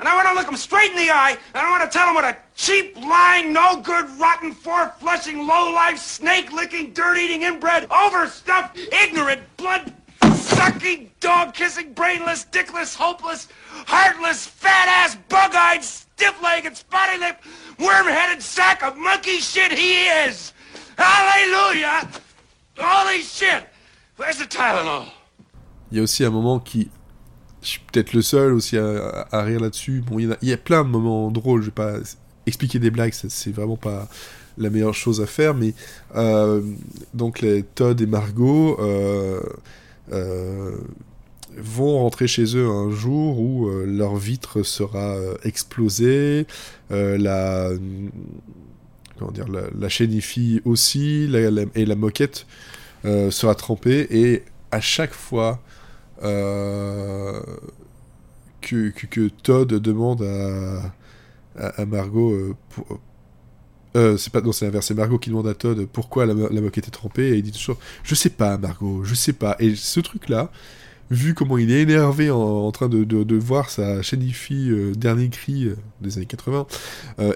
And 0.00 0.08
I 0.08 0.16
want 0.16 0.28
to 0.28 0.34
look 0.34 0.48
him 0.48 0.56
straight 0.56 0.92
in 0.92 0.96
the 0.96 1.10
eye, 1.10 1.36
and 1.52 1.66
I 1.66 1.70
want 1.70 1.90
to 1.90 1.98
tell 1.98 2.08
him 2.08 2.14
what 2.14 2.24
a 2.24 2.34
cheap, 2.54 2.96
lying, 2.96 3.52
no 3.52 3.82
good, 3.82 4.08
rotten, 4.18 4.50
four 4.52 4.88
flushing, 4.98 5.46
low 5.46 5.70
life, 5.74 5.98
snake 5.98 6.50
licking, 6.54 6.94
dirt 6.94 7.18
eating, 7.18 7.42
inbred, 7.42 7.86
overstuffed, 7.90 8.78
ignorant, 8.78 9.42
blood 9.58 9.92
sucking, 10.32 11.10
dog 11.20 11.52
kissing, 11.52 11.92
brainless, 11.92 12.46
dickless, 12.46 12.96
hopeless, 12.96 13.48
heartless, 13.86 14.46
fat 14.46 14.88
ass, 14.88 15.18
bug 15.28 15.54
eyed, 15.54 15.84
stiff 15.84 16.42
legged, 16.42 16.78
spotty 16.78 17.18
lipped, 17.18 17.44
worm 17.78 18.06
headed 18.06 18.42
sack 18.42 18.82
of 18.82 18.96
monkey 18.96 19.38
shit 19.38 19.70
he 19.70 20.06
is! 20.06 20.54
Hallelujah! 20.96 22.08
Holy 22.78 23.20
shit! 23.20 23.68
Where's 24.16 24.38
the 24.38 24.46
Tylenol? 24.46 25.12
Il 25.92 25.98
y 25.98 26.00
a 26.00 26.04
aussi 26.04 26.24
un 26.24 26.30
moment 26.30 26.60
qui 26.60 26.90
je 27.62 27.68
suis 27.68 27.80
peut-être 27.92 28.12
le 28.12 28.22
seul 28.22 28.52
aussi 28.52 28.76
à, 28.78 29.42
rire 29.42 29.60
là-dessus. 29.60 30.02
Bon, 30.06 30.18
il 30.18 30.36
y, 30.42 30.52
a 30.52 30.56
plein 30.56 30.84
de 30.84 30.88
moments 30.88 31.30
drôles, 31.30 31.60
je 31.60 31.66
vais 31.66 31.72
pas 31.72 31.94
expliquer 32.46 32.78
des 32.78 32.90
blagues, 32.90 33.12
c'est 33.12 33.52
vraiment 33.52 33.76
pas 33.76 34.08
la 34.58 34.70
meilleure 34.70 34.94
chose 34.94 35.20
à 35.20 35.26
faire, 35.26 35.54
mais 35.54 35.74
euh, 36.16 36.62
donc 37.14 37.40
les 37.40 37.62
Todd 37.62 38.00
et 38.00 38.06
Margot 38.06 38.78
euh, 38.80 39.40
euh, 40.12 40.76
vont 41.56 41.98
rentrer 41.98 42.26
chez 42.26 42.56
eux 42.56 42.68
un 42.68 42.90
jour 42.90 43.38
où 43.40 43.68
leur 43.68 44.16
vitre 44.16 44.62
sera 44.62 45.16
explosée, 45.44 46.46
la 46.90 47.70
comment 49.18 49.32
dire 49.32 49.48
la, 49.48 49.62
la 49.78 49.88
chénifie 49.88 50.62
aussi, 50.64 51.28
et 51.74 51.86
la 51.86 51.96
moquette 51.96 52.46
sera 53.04 53.54
trempée 53.54 54.06
et 54.10 54.44
à 54.70 54.80
chaque 54.80 55.12
fois 55.12 55.60
que, 58.70 59.28
Todd 59.28 59.68
demande 59.68 60.22
à, 61.58 61.84
Margot. 61.84 62.32
Euh, 62.32 62.56
euh, 63.96 64.16
c'est 64.16 64.32
pas 64.32 64.40
non 64.40 64.52
c'est 64.52 64.66
l'inverse 64.66 64.86
c'est 64.86 64.94
Margot 64.94 65.18
qui 65.18 65.30
demande 65.30 65.48
à 65.48 65.54
Todd 65.54 65.84
pourquoi 65.92 66.24
la, 66.24 66.32
la 66.32 66.60
moquette 66.60 66.86
est 66.86 66.92
trempée 66.92 67.30
et 67.30 67.38
il 67.38 67.42
dit 67.42 67.50
toujours 67.50 67.76
je 68.04 68.14
sais 68.14 68.30
pas 68.30 68.56
Margot 68.56 69.02
je 69.02 69.16
sais 69.16 69.32
pas 69.32 69.56
et 69.58 69.74
ce 69.74 69.98
truc 69.98 70.28
là 70.28 70.52
vu 71.10 71.34
comment 71.34 71.58
il 71.58 71.72
est 71.72 71.82
énervé 71.82 72.30
en, 72.30 72.70
train 72.70 72.88
de, 72.88 73.36
voir 73.36 73.68
sa 73.68 74.00
chaîne 74.00 74.22
fille 74.30 74.72
dernier 74.96 75.28
cri 75.28 75.70
des 76.00 76.18
années 76.18 76.26
80 76.26 76.68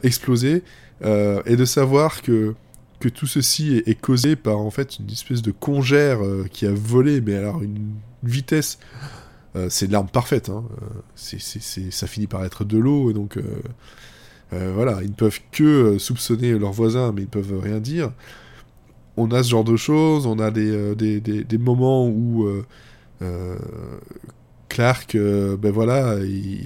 exploser 0.05 0.63
et 1.03 1.57
de 1.57 1.65
savoir 1.65 2.23
que 2.23 2.55
que 3.01 3.09
tout 3.09 3.27
ceci 3.27 3.83
est, 3.85 4.01
causé 4.01 4.37
par 4.37 4.59
en 4.59 4.71
fait 4.71 5.01
une 5.01 5.11
espèce 5.11 5.43
de 5.43 5.51
congère 5.51 6.21
qui 6.53 6.67
a 6.67 6.73
volé 6.73 7.21
mais 7.21 7.35
alors 7.35 7.65
une 7.65 7.95
vitesse. 8.25 8.79
Euh, 9.57 9.69
c'est 9.71 9.91
l'arme 9.91 10.09
parfaite. 10.09 10.49
Hein. 10.49 10.65
Euh, 10.83 11.39
ça 11.91 12.07
finit 12.07 12.27
par 12.27 12.45
être 12.45 12.65
de 12.65 12.79
l'eau, 12.79 13.13
donc 13.13 13.37
euh, 13.37 14.73
voilà, 14.75 14.99
ils 15.03 15.11
ne 15.11 15.15
peuvent 15.15 15.41
que 15.53 15.99
soupçonner 15.99 16.59
leurs 16.59 16.73
voisins, 16.73 17.13
mais 17.13 17.23
ils 17.23 17.27
ne 17.27 17.31
peuvent 17.31 17.61
rien 17.61 17.81
dire. 17.81 18.13
On 19.17 19.31
a 19.31 19.43
ce 19.43 19.51
genre 19.51 19.65
de 19.65 19.77
choses, 19.77 20.27
on 20.27 20.39
a 20.39 20.51
des, 20.51 20.95
des, 20.95 21.21
des, 21.21 21.59
moments 21.59 22.09
où 22.09 22.49
Clark, 24.69 25.17
ben 25.17 25.71
voilà, 25.71 26.17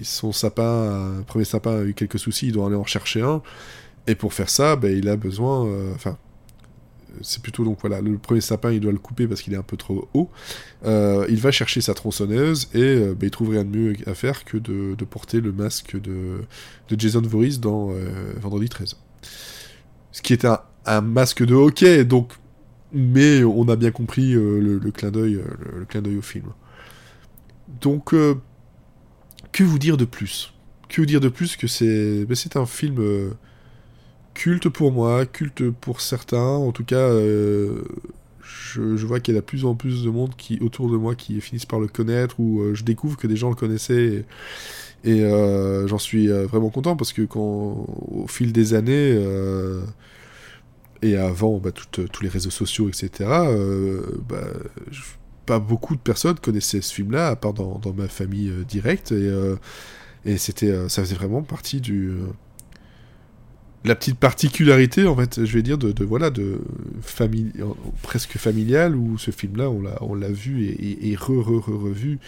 son 0.03 0.33
sapin, 0.33 1.23
premier 1.27 1.45
sapin 1.45 1.79
a 1.79 1.83
eu 1.83 1.95
quelques 1.95 2.19
soucis, 2.19 2.49
il 2.49 2.53
doit 2.53 2.67
aller 2.67 2.77
en 2.77 2.87
chercher 2.87 3.23
un. 3.23 3.43
Et 4.07 4.15
pour 4.15 4.33
faire 4.33 4.49
ça, 4.49 4.77
ben, 4.77 4.97
il 4.97 5.09
a 5.09 5.17
besoin, 5.17 5.67
enfin, 5.95 6.17
c'est 7.23 7.43
plutôt 7.43 7.65
donc 7.65 7.79
voilà, 7.81 8.01
le 8.01 8.19
premier 8.19 8.41
sapin 8.41 8.71
il 8.73 8.81
doit 8.81 8.93
le 8.93 8.99
couper 8.99 9.27
parce 9.27 9.43
qu'il 9.43 9.55
est 9.55 9.59
un 9.59 9.63
peu 9.63 9.77
trop 9.77 10.09
haut. 10.15 10.31
Euh, 10.85 11.27
il 11.29 11.41
va 11.41 11.51
chercher 11.51 11.81
sa 11.81 11.95
tronçonneuse 11.95 12.69
et 12.75 12.81
euh, 12.81 13.15
bah, 13.15 13.27
il 13.27 13.31
trouve 13.31 13.51
rien 13.51 13.65
de 13.65 13.77
mieux 13.77 13.97
à 14.07 14.15
faire 14.15 14.45
que 14.45 14.57
de, 14.57 14.95
porter 15.05 15.41
le 15.41 15.53
masque 15.53 16.01
de, 16.01 16.41
Jason 16.97 17.23
Voorhees 17.23 17.59
dans 17.59 17.91
euh, 17.91 18.33
Vendredi 18.41 18.69
13. 18.69 18.97
Ce 20.13 20.23
qui 20.23 20.33
est 20.33 20.45
un, 20.45 21.01
masque 21.01 21.45
de 21.45 21.55
hockey, 21.55 22.05
donc, 22.05 22.33
mais 22.93 23.45
on 23.45 23.69
a 23.69 23.77
bien 23.77 23.91
compris 23.91 24.33
le, 24.33 24.79
clin 24.91 25.11
d'œil, 25.11 25.43
le, 25.77 25.85
clin 25.85 26.01
d'œil 26.01 26.17
au 26.17 26.23
film. 26.23 26.47
Donc, 27.81 28.15
que 29.53 29.63
vous 29.63 29.79
dire 29.79 29.97
de 29.99 30.07
plus? 30.07 30.55
Que 30.89 31.03
vous 31.03 31.07
dire 31.07 31.21
de 31.21 31.29
plus 31.29 31.57
que 31.57 31.67
c'est, 31.67 32.25
bah, 32.25 32.35
c'est 32.35 32.57
un 32.57 32.65
film 32.65 33.35
culte 34.39 34.69
pour 34.69 34.93
moi, 34.93 35.27
culte 35.27 35.69
pour 35.71 36.01
certains. 36.01 36.39
En 36.39 36.71
tout 36.71 36.85
cas, 36.85 36.97
euh, 36.97 37.83
je, 38.41 39.05
vois 39.05 39.19
qu'il 39.19 39.35
y 39.35 39.37
a 39.37 39.41
de 39.41 39.45
plus 39.45 39.65
en 39.65 39.75
plus 39.75 40.05
de 40.05 40.11
monde 40.11 40.37
qui 40.37 40.61
autour 40.61 40.89
de 40.89 40.97
moi 40.97 41.17
qui 41.17 41.41
finissent 41.41 41.67
par 41.67 41.81
le 41.81 41.89
connaître 41.89 42.39
ou 42.39 42.61
euh, 42.61 42.75
je 42.75 42.85
découvre 42.85 43.17
que 43.17 43.27
des 43.27 43.37
gens 43.37 43.49
le 43.51 43.57
connaissaient. 43.57 44.25
Et, 45.05 45.23
euh, 45.25 45.89
j'en 45.89 45.99
suis 45.99 46.29
vraiment 46.29 46.71
content 46.71 46.95
parce 46.97 47.13
que 47.13 47.23
quand, 47.23 47.41
au 47.41 48.27
fil 48.29 48.53
des 48.53 48.75
années 48.75 49.21
et 51.03 51.17
avant 51.17 51.59
bah, 51.59 51.71
tous 51.73 52.23
les 52.23 52.29
réseaux 52.29 52.51
sociaux, 52.51 52.89
etc., 52.89 53.11
bah, 54.29 54.47
pas 55.47 55.59
beaucoup 55.59 55.97
de 55.97 56.01
personnes 56.01 56.39
connaissaient 56.39 56.81
ce 56.81 56.95
film-là, 56.95 57.29
à 57.29 57.37
part 57.37 57.55
dans, 57.55 57.81
ma 57.97 58.07
famille 58.07 58.53
directe. 58.69 59.11
Et, 59.11 59.31
et 60.25 60.37
c'était, 60.37 60.89
ça 60.89 61.03
faisait 61.03 61.17
vraiment 61.17 61.43
partie 61.43 61.81
du 61.81 62.13
la 63.85 63.95
petite 63.95 64.19
particularité, 64.19 65.07
en 65.07 65.15
fait, 65.15 65.45
je 65.45 65.53
vais 65.53 65.63
dire, 65.63 65.79
de, 65.79 66.05
voilà, 66.05 66.31
de 66.31 66.61
famille, 67.01 67.53
presque 68.03 68.37
familiale, 68.37 68.97
où 68.97 69.19
ce 69.19 69.31
film-là, 69.31 69.71
on 69.71 70.15
l'a, 70.15 70.29
vu 70.29 70.65
et, 70.65 71.11
et, 71.11 71.17
re, 71.17 71.39
re, 71.39 71.61
re, 71.61 71.83
revu, 71.85 72.19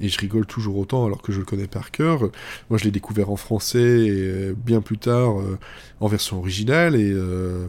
et 0.00 0.08
je 0.08 0.18
rigole 0.18 0.46
toujours 0.46 0.76
autant 0.76 1.06
alors 1.06 1.22
que 1.22 1.32
je 1.32 1.38
le 1.38 1.44
connais 1.44 1.66
par 1.66 1.90
cœur. 1.90 2.30
Moi, 2.68 2.78
je 2.78 2.84
l'ai 2.84 2.90
découvert 2.90 3.30
en 3.30 3.36
français 3.36 3.78
et 3.78 4.10
euh, 4.10 4.54
bien 4.54 4.80
plus 4.80 4.98
tard 4.98 5.40
euh, 5.40 5.58
en 6.00 6.08
version 6.08 6.38
originale, 6.38 6.94
et 6.94 7.10
euh, 7.10 7.66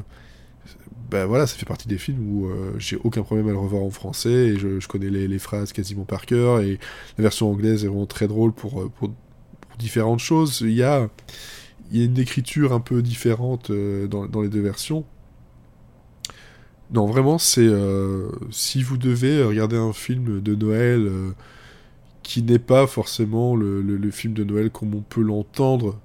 ben 1.09 1.25
voilà, 1.25 1.47
ça 1.47 1.55
fait 1.55 1.65
partie 1.65 1.87
des 1.87 1.97
films 1.97 2.19
où 2.29 2.47
euh, 2.47 2.73
j'ai 2.77 2.97
aucun 3.03 3.23
problème 3.23 3.47
à 3.47 3.51
le 3.51 3.57
revoir 3.57 3.83
en 3.83 3.89
français, 3.89 4.29
et 4.29 4.57
je, 4.57 4.85
connais 4.87 5.09
les, 5.09 5.39
phrases 5.39 5.71
quasiment 5.71 6.03
par 6.03 6.25
cœur, 6.25 6.59
et 6.59 6.77
la 7.17 7.21
version 7.21 7.49
anglaise 7.49 7.85
est 7.85 7.87
vraiment 7.87 8.05
très 8.05 8.27
drôle 8.27 8.51
pour, 8.51 8.91
pour, 8.91 9.09
pour 9.09 9.77
différentes 9.77 10.19
choses. 10.19 10.59
Il 10.61 10.73
y 10.73 10.83
a 10.83 11.09
il 11.91 11.99
y 11.99 12.01
a 12.01 12.05
une 12.05 12.19
écriture 12.19 12.73
un 12.73 12.79
peu 12.79 13.01
différente 13.01 13.71
euh, 13.71 14.07
dans, 14.07 14.41
les 14.41 14.49
deux 14.49 14.61
versions. 14.61 15.05
Non, 16.91 17.05
vraiment, 17.05 17.37
c'est 17.37 17.67
euh, 17.67 18.29
si 18.51 18.81
vous 18.81 18.97
devez 18.97 19.43
regarder 19.43 19.77
un 19.77 19.93
film 19.93 20.41
de 20.41 20.55
Noël 20.55 21.07
euh, 21.07 21.31
qui 22.23 22.41
n'est 22.41 22.59
pas 22.59 22.87
forcément 22.87 23.55
le, 23.55 24.11
film 24.11 24.33
de 24.33 24.43
Noël 24.43 24.71
comme 24.71 24.95
on 24.95 25.01
peut 25.01 25.21
l'entendre, 25.21 25.99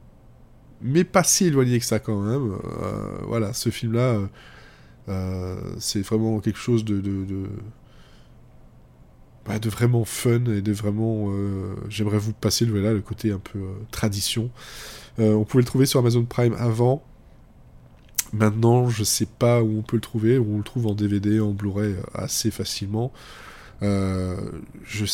mais 0.82 1.04
pas 1.04 1.24
si 1.24 1.46
éloigné 1.46 1.78
que 1.78 1.86
ça 1.86 1.98
quand 1.98 2.20
même. 2.20 2.56
Voilà, 3.26 3.54
ce 3.54 3.70
film-là, 3.70 4.18
c'est 5.78 6.02
vraiment 6.02 6.40
quelque 6.40 6.58
chose 6.58 6.84
de 6.84 7.00
bah, 9.46 9.58
de 9.58 9.68
vraiment 9.68 10.04
fun 10.04 10.44
et 10.46 10.62
de 10.62 10.72
vraiment 10.72 11.26
euh, 11.28 11.74
j'aimerais 11.90 12.18
vous 12.18 12.32
passer 12.32 12.64
le 12.64 12.80
le 12.80 13.00
côté 13.00 13.30
un 13.30 13.38
peu 13.38 13.58
euh, 13.58 13.72
tradition. 13.90 14.50
Euh, 15.18 15.34
on 15.34 15.44
pouvait 15.44 15.62
le 15.62 15.66
trouver 15.66 15.86
sur 15.86 16.00
Amazon 16.00 16.24
Prime 16.24 16.54
avant. 16.58 17.02
Maintenant 18.32 18.88
je 18.88 19.04
sais 19.04 19.26
pas 19.26 19.62
où 19.62 19.78
on 19.78 19.82
peut 19.82 19.96
le 19.96 20.02
trouver. 20.02 20.38
On 20.38 20.58
le 20.58 20.64
trouve 20.64 20.86
en 20.86 20.94
DVD 20.94 21.40
en 21.40 21.50
Blu-ray 21.50 21.94
assez 22.14 22.50
facilement. 22.50 23.12
Je 23.82 25.04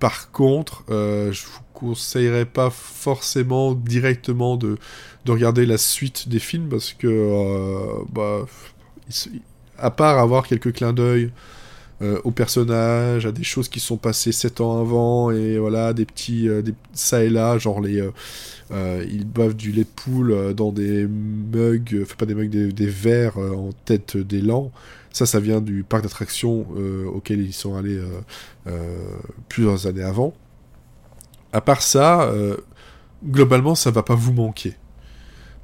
par 0.00 0.32
contre 0.32 0.84
je 0.88 1.46
vous 1.46 1.60
conseillerais 1.72 2.46
pas 2.46 2.70
forcément 2.70 3.74
directement 3.74 4.56
de, 4.56 4.76
de 5.24 5.32
regarder 5.32 5.66
la 5.66 5.78
suite 5.78 6.28
des 6.28 6.40
films 6.40 6.68
parce 6.68 6.92
que 6.92 8.04
bah 8.12 8.44
à 9.78 9.90
part 9.92 10.18
avoir 10.18 10.46
quelques 10.48 10.72
clins 10.72 10.92
d'œil 10.92 11.30
euh, 12.00 12.20
aux 12.22 12.30
personnages, 12.30 13.26
à 13.26 13.32
des 13.32 13.42
choses 13.42 13.68
qui 13.68 13.80
sont 13.80 13.96
passées 13.96 14.30
7 14.30 14.60
ans 14.60 14.80
avant, 14.80 15.32
et 15.32 15.58
voilà, 15.58 15.92
des 15.92 16.04
petits, 16.04 16.48
euh, 16.48 16.62
des, 16.62 16.72
ça 16.92 17.24
et 17.24 17.28
là, 17.28 17.58
genre 17.58 17.80
les, 17.80 18.00
euh, 18.70 19.04
ils 19.10 19.26
boivent 19.26 19.56
du 19.56 19.72
lait 19.72 19.82
de 19.82 19.88
poule 19.88 20.54
dans 20.54 20.70
des 20.70 21.08
mugs, 21.08 21.98
enfin 22.02 22.14
pas 22.16 22.26
des 22.26 22.36
mugs, 22.36 22.50
des, 22.50 22.86
verres 22.86 23.38
en 23.38 23.70
tête 23.84 24.16
d'élan. 24.16 24.70
Ça, 25.12 25.26
ça 25.26 25.40
vient 25.40 25.60
du 25.60 25.82
parc 25.82 26.04
d'attractions 26.04 26.66
auquel 27.12 27.40
ils 27.40 27.52
sont 27.52 27.74
allés 27.74 27.98
plusieurs 29.48 29.86
années 29.88 30.02
avant. 30.02 30.34
À 31.52 31.60
part 31.60 31.82
ça, 31.82 32.32
globalement, 33.24 33.74
ça 33.74 33.90
va 33.90 34.04
pas 34.04 34.14
vous 34.14 34.34
manquer. 34.34 34.74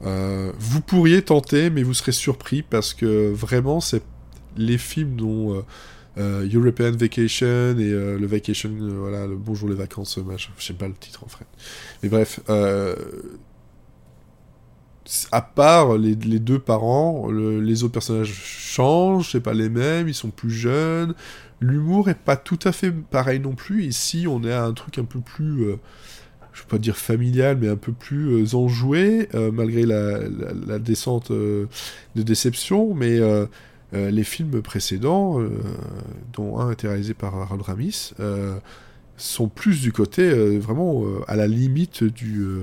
vous 0.01 0.81
pourriez 0.81 1.23
tenter, 1.23 1.71
mais 1.71 1.85
vous 1.85 1.95
serez 1.95 2.13
surpris 2.13 2.63
parce 2.63 2.95
que 2.95 3.31
vraiment, 3.31 3.81
c'est 3.81 4.03
les 4.57 4.79
films 4.79 5.15
dont 5.15 5.63
European 6.17 6.93
Vacation 6.93 7.79
et 7.79 7.93
euh, 7.93 8.19
le 8.19 8.27
Vacation, 8.27 8.71
euh, 8.81 8.99
voilà, 8.99 9.27
le 9.27 9.37
Bonjour 9.37 9.69
les 9.69 9.75
vacances, 9.75 10.17
machin, 10.19 10.53
je 10.59 10.65
sais 10.65 10.75
pas 10.75 10.87
le 10.87 10.95
titre 10.95 11.25
en 11.25 11.29
fait. 11.29 11.47
Mais 12.03 12.09
bref, 12.09 12.41
à 15.33 15.43
part 15.43 15.99
les, 15.99 16.15
deux 16.15 16.59
parents, 16.59 17.31
le, 17.31 17.61
les 17.61 17.83
autres 17.83 17.93
personnages 17.93 18.33
changent, 18.33 19.33
c'est 19.33 19.41
pas 19.41 19.53
les 19.55 19.69
mêmes, 19.69 20.09
ils 20.09 20.15
sont 20.15 20.31
plus 20.31 20.51
jeunes. 20.51 21.15
L'humour 21.61 22.09
est 22.09 22.19
pas 22.19 22.37
tout 22.37 22.59
à 22.65 22.73
fait 22.73 22.91
pareil 22.91 23.41
non 23.41 23.55
plus. 23.55 23.85
Ici, 23.85 24.27
on 24.29 24.43
est 24.45 24.53
à 24.53 24.65
un 24.65 24.73
truc 24.73 24.99
un 24.99 25.05
peu 25.05 25.21
plus, 25.21 25.65
euh, 25.65 25.77
je 26.53 26.63
veux 26.63 26.69
pas 26.69 26.79
dire 26.79 26.97
familial, 26.97 27.59
mais 27.61 27.69
un 27.69 27.77
peu 27.77 27.93
plus 27.93 28.43
euh, 28.43 28.57
enjoué, 28.57 29.29
euh, 29.35 29.51
malgré 29.51 29.87
la, 29.87 30.79
descente 30.79 31.31
de 31.33 31.69
déception. 32.15 32.95
Mais 32.95 33.19
euh, 33.19 33.47
les 33.95 34.25
films 34.25 34.63
précédents, 34.63 35.41
euh, 35.41 35.51
dont 36.33 36.59
un 36.59 36.73
était 36.73 36.89
réalisé 36.89 37.15
par 37.15 37.35
Harold 37.37 37.63
Ramis, 37.63 38.13
euh, 38.21 38.59
sont 39.17 39.49
plus 39.49 39.81
du 39.81 39.93
côté 39.93 40.59
vraiment 40.59 41.05
à 41.29 41.37
la 41.37 41.47
limite 41.47 42.03
du 42.03 42.59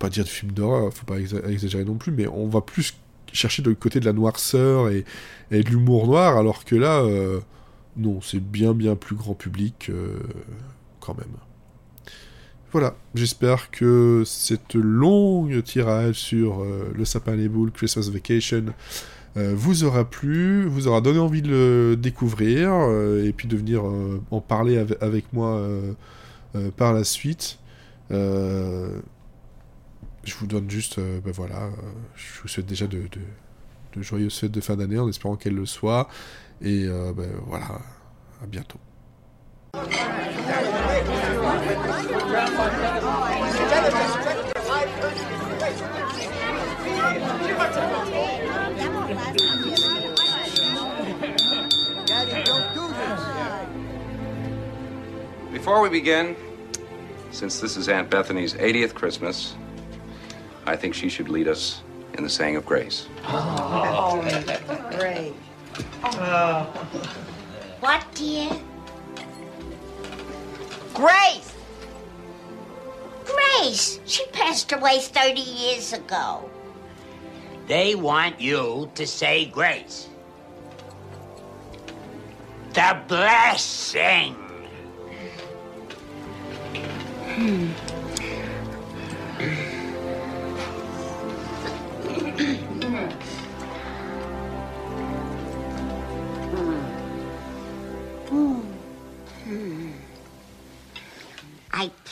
pas 0.00 0.08
dire 0.08 0.24
de 0.24 0.28
film 0.28 0.50
d'horreur, 0.50 0.92
faut 0.92 1.06
pas 1.06 1.20
exagérer 1.20 1.84
non 1.84 1.94
plus, 1.94 2.10
mais 2.10 2.26
on 2.26 2.48
va 2.48 2.62
plus 2.62 2.94
chercher 3.32 3.62
de 3.62 3.72
côté 3.72 4.00
de 4.00 4.06
la 4.06 4.12
noirceur 4.12 4.88
et, 4.88 5.04
et 5.50 5.62
de 5.62 5.68
l'humour 5.68 6.06
noir, 6.06 6.36
alors 6.36 6.64
que 6.64 6.74
là, 6.74 7.02
euh, 7.02 7.40
non, 7.96 8.20
c'est 8.20 8.40
bien 8.40 8.72
bien 8.72 8.96
plus 8.96 9.14
grand 9.14 9.34
public 9.34 9.88
euh, 9.90 10.18
quand 11.00 11.16
même. 11.16 11.36
Voilà, 12.72 12.94
j'espère 13.16 13.72
que 13.72 14.22
cette 14.24 14.74
longue 14.74 15.60
tirage 15.64 16.14
sur 16.14 16.62
euh, 16.62 16.92
le 16.94 17.04
sapin 17.04 17.34
les 17.34 17.48
boules 17.48 17.72
Christmas 17.72 18.08
Vacation 18.12 18.66
euh, 19.36 19.54
vous 19.56 19.82
aura 19.82 20.08
plu, 20.08 20.66
vous 20.66 20.86
aura 20.86 21.00
donné 21.00 21.18
envie 21.18 21.42
de 21.42 21.48
le 21.48 21.96
découvrir 21.96 22.70
euh, 22.72 23.24
et 23.24 23.32
puis 23.32 23.48
de 23.48 23.56
venir 23.56 23.82
en 24.30 24.40
parler 24.40 24.78
avec, 25.00 25.32
moi 25.32 25.60
par 26.76 26.92
la 26.92 27.02
suite. 27.02 27.58
je 28.10 29.00
vous 30.38 30.46
donne 30.46 30.70
juste, 30.70 31.00
ben 31.00 31.32
voilà, 31.32 31.70
je 32.14 32.42
vous 32.42 32.48
souhaite 32.48 32.66
déjà 32.66 32.86
de, 32.86 32.98
de, 32.98 33.20
de 33.96 34.02
joyeuses 34.02 34.38
fêtes 34.38 34.52
de 34.52 34.60
fin 34.60 34.76
d'année 34.76 34.98
en 34.98 35.08
espérant 35.08 35.34
qu'elles 35.34 35.56
le 35.56 35.66
soient. 35.66 36.08
Et 36.62 36.86
ben 36.86 37.30
voilà, 37.46 37.80
à 38.42 38.46
bientôt. 38.46 38.78
Before 55.52 55.80
we 55.80 55.88
begin, 55.88 56.36
since 57.30 57.60
this 57.60 57.76
is 57.76 57.88
Aunt 57.88 58.10
Bethany's 58.10 58.54
80th 58.54 58.94
Christmas, 58.94 59.54
I 60.66 60.74
think 60.74 60.94
she 60.94 61.08
should 61.08 61.28
lead 61.28 61.46
us 61.46 61.82
in 62.14 62.24
the 62.24 62.30
saying 62.30 62.56
of 62.56 62.66
grace. 62.66 63.06
Oh, 63.24 64.20
great. 64.98 65.34
Oh. 66.02 66.64
What, 67.80 68.04
dear? 68.14 68.50
Grace! 70.94 71.54
Grace! 73.24 74.00
She 74.06 74.26
passed 74.26 74.72
away 74.72 74.98
30 75.00 75.40
years 75.40 75.92
ago. 75.92 76.48
They 77.66 77.94
want 77.94 78.40
you 78.40 78.90
to 78.94 79.06
say 79.06 79.46
grace. 79.46 80.08
The 82.72 83.00
blessing. 83.06 84.34
Hmm. 87.34 87.70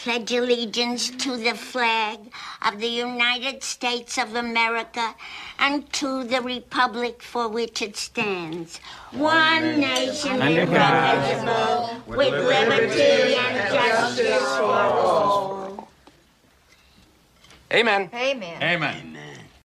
Pledge 0.09 0.33
allegiance 0.33 1.11
to 1.11 1.37
the 1.37 1.55
flag 1.55 2.19
of 2.67 2.81
the 2.81 2.89
United 2.89 3.63
States 3.63 4.17
of 4.17 4.35
America 4.35 5.15
and 5.59 5.93
to 5.93 6.25
the 6.25 6.41
republic 6.41 7.23
for 7.23 7.47
which 7.47 7.83
it 7.83 7.95
stands. 7.95 8.79
One 9.13 9.79
nation 9.79 10.41
indivisible, 10.41 11.91
with 12.07 12.33
liberty 12.33 13.35
and 13.35 13.75
justice 13.75 14.57
for 14.57 14.81
all. 15.05 15.89
Amen. 17.71 18.09
Amen. 18.15 18.63
Amen. 18.63 19.08